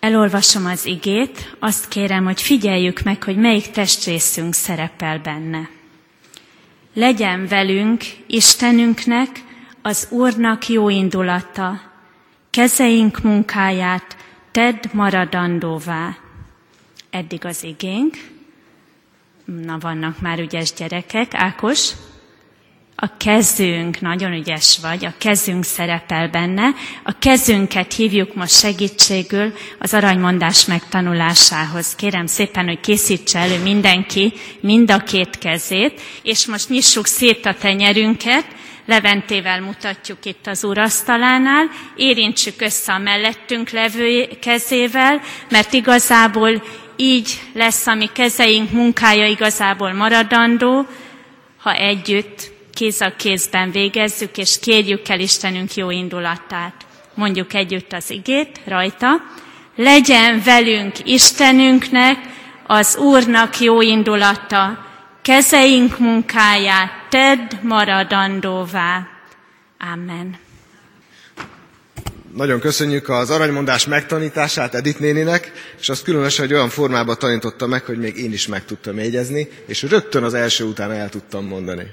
Elolvasom 0.00 0.66
az 0.66 0.86
igét, 0.86 1.56
azt 1.58 1.88
kérem, 1.88 2.24
hogy 2.24 2.42
figyeljük 2.42 3.02
meg, 3.02 3.22
hogy 3.22 3.36
melyik 3.36 3.70
testrészünk 3.70 4.54
szerepel 4.54 5.18
benne. 5.18 5.68
Legyen 6.94 7.46
velünk, 7.46 8.02
Istenünknek, 8.26 9.28
az 9.82 10.06
Úrnak 10.10 10.68
jó 10.68 10.88
indulata, 10.88 11.80
kezeink 12.50 13.22
munkáját 13.22 14.16
tedd 14.50 14.84
maradandóvá. 14.92 16.16
Eddig 17.10 17.44
az 17.44 17.64
igénk. 17.64 18.16
Na, 19.44 19.78
vannak 19.78 20.20
már 20.20 20.38
ügyes 20.38 20.72
gyerekek. 20.72 21.34
Ákos? 21.34 21.90
A 23.02 23.16
kezünk, 23.16 24.00
nagyon 24.00 24.32
ügyes 24.32 24.78
vagy, 24.82 25.04
a 25.04 25.14
kezünk 25.18 25.64
szerepel 25.64 26.28
benne. 26.28 26.70
A 27.02 27.18
kezünket 27.18 27.92
hívjuk 27.92 28.34
most 28.34 28.58
segítségül 28.58 29.52
az 29.78 29.94
aranymondás 29.94 30.64
megtanulásához. 30.64 31.94
Kérem 31.94 32.26
szépen, 32.26 32.66
hogy 32.66 32.80
készítse 32.80 33.38
elő 33.38 33.62
mindenki 33.62 34.32
mind 34.60 34.90
a 34.90 34.98
két 34.98 35.38
kezét, 35.38 36.00
és 36.22 36.46
most 36.46 36.68
nyissuk 36.68 37.06
szét 37.06 37.46
a 37.46 37.54
tenyerünket, 37.54 38.46
Leventével 38.90 39.60
mutatjuk 39.60 40.24
itt 40.24 40.46
az 40.46 40.64
úrasztalánál, 40.64 41.66
érintsük 41.96 42.60
össze 42.62 42.92
a 42.92 42.98
mellettünk 42.98 43.70
levő 43.70 44.28
kezével, 44.40 45.20
mert 45.50 45.72
igazából 45.72 46.62
így 47.00 47.40
lesz 47.54 47.86
a 47.86 47.94
mi 47.94 48.06
kezeink 48.06 48.70
munkája 48.70 49.26
igazából 49.26 49.92
maradandó, 49.92 50.86
ha 51.56 51.74
együtt 51.74 52.52
kéz 52.74 53.00
a 53.00 53.12
kézben 53.16 53.70
végezzük, 53.70 54.36
és 54.36 54.58
kérjük 54.60 55.08
el 55.08 55.20
Istenünk 55.20 55.74
jó 55.74 55.90
indulatát. 55.90 56.74
Mondjuk 57.14 57.54
együtt 57.54 57.92
az 57.92 58.10
igét 58.10 58.60
rajta. 58.66 59.08
Legyen 59.76 60.42
velünk 60.44 60.94
Istenünknek, 61.04 62.18
az 62.66 62.96
Úrnak 62.96 63.60
jó 63.60 63.80
indulata, 63.80 64.86
kezeink 65.22 65.98
munkáját 65.98 66.92
tedd 67.08 67.50
maradandóvá. 67.62 69.06
Amen. 69.92 70.49
Nagyon 72.36 72.60
köszönjük 72.60 73.08
az 73.08 73.30
aranymondás 73.30 73.86
megtanítását 73.86 74.74
Edith 74.74 75.00
néninek, 75.00 75.52
és 75.80 75.88
azt 75.88 76.02
különösen, 76.02 76.46
hogy 76.46 76.54
olyan 76.54 76.68
formában 76.68 77.16
tanította 77.18 77.66
meg, 77.66 77.84
hogy 77.84 77.98
még 77.98 78.16
én 78.18 78.32
is 78.32 78.46
meg 78.46 78.64
tudtam 78.64 78.98
jegyezni, 78.98 79.48
és 79.66 79.82
rögtön 79.82 80.22
az 80.22 80.34
első 80.34 80.64
után 80.64 80.92
el 80.92 81.08
tudtam 81.08 81.44
mondani. 81.46 81.86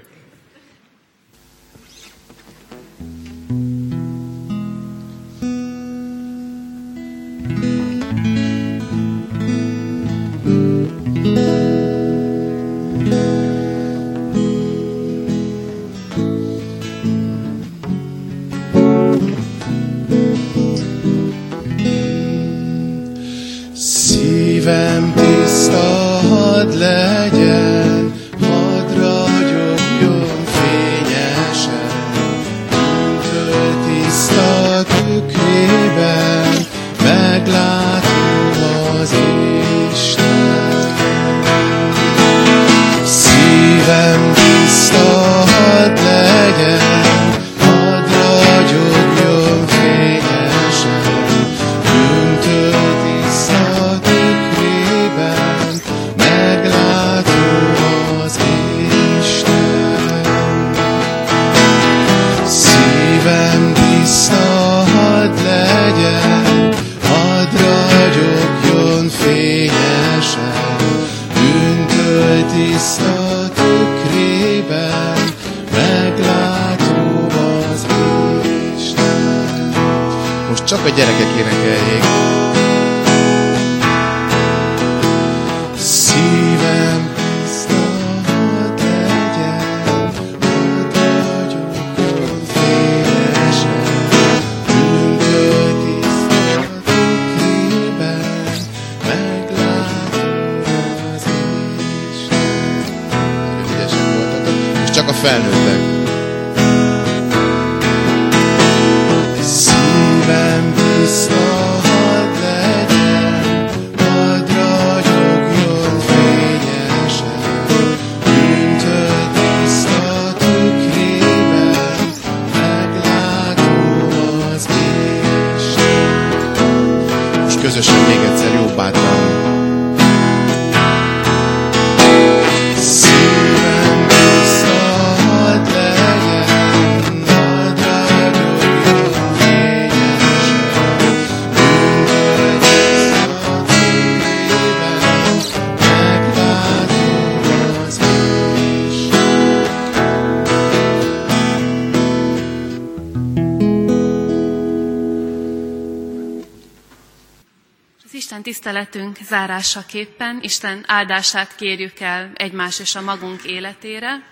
Isten 158.38 158.54
tiszteletünk 158.54 159.18
zárásaképpen 159.24 160.40
Isten 160.42 160.84
áldását 160.88 161.56
kérjük 161.56 162.00
el 162.00 162.32
egymás 162.36 162.80
és 162.80 162.96
a 162.96 163.02
magunk 163.02 163.44
életére. 163.44 164.24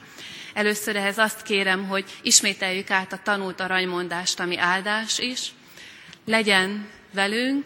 Először 0.54 0.96
ehhez 0.96 1.18
azt 1.18 1.42
kérem, 1.42 1.88
hogy 1.88 2.06
ismételjük 2.22 2.90
át 2.90 3.14
a 3.14 3.20
tanult 3.24 3.60
aranymondást, 3.60 4.40
ami 4.40 4.58
áldás 4.58 5.20
is. 5.20 5.52
Legyen 6.26 6.88
velünk, 7.14 7.66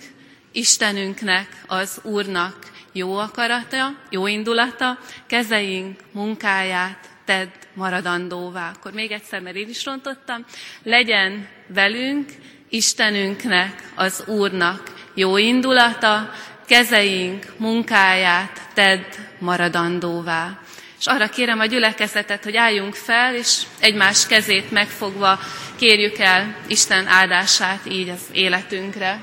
Istenünknek, 0.52 1.64
az 1.68 2.00
Úrnak 2.04 2.72
jó 2.92 3.18
akarata, 3.18 3.96
jó 4.10 4.28
indulata, 4.28 4.98
kezeink 5.28 6.00
munkáját 6.12 7.10
tedd 7.26 7.50
maradandóvá. 7.74 8.72
Akkor 8.76 8.92
még 8.92 9.12
egyszer, 9.12 9.42
mert 9.42 9.56
én 9.56 9.70
is 9.70 9.86
rontottam. 9.86 10.46
Legyen 10.84 11.48
velünk, 11.68 12.30
Istenünknek, 12.70 13.92
az 13.96 14.24
Úrnak 14.28 14.99
jó 15.20 15.38
indulata, 15.38 16.32
kezeink 16.68 17.46
munkáját 17.58 18.62
tedd 18.74 19.04
maradandóvá. 19.40 20.60
És 21.00 21.06
arra 21.06 21.30
kérem 21.30 21.60
a 21.60 21.66
gyülekezetet, 21.66 22.44
hogy 22.44 22.56
álljunk 22.56 22.96
fel, 22.96 23.36
és 23.36 23.62
egymás 23.80 24.28
kezét 24.28 24.72
megfogva 24.72 25.40
kérjük 25.76 26.18
el 26.18 26.56
Isten 26.68 27.08
áldását 27.08 27.86
így 27.86 28.10
az 28.10 28.22
életünkre. 28.32 29.20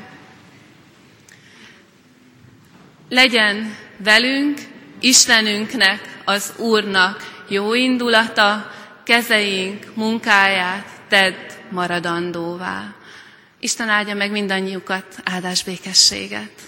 Legyen 3.08 3.76
velünk, 3.96 4.58
Istenünknek, 5.00 6.00
az 6.24 6.52
Úrnak 6.56 7.42
jó 7.48 7.74
indulata, 7.74 8.70
kezeink 9.04 9.84
munkáját 9.94 10.88
tedd 11.08 11.34
maradandóvá. 11.70 12.95
Isten 13.60 13.88
áldja 13.88 14.14
meg 14.14 14.30
mindannyiukat, 14.30 15.20
áldás 15.24 15.64
békességet! 15.64 16.65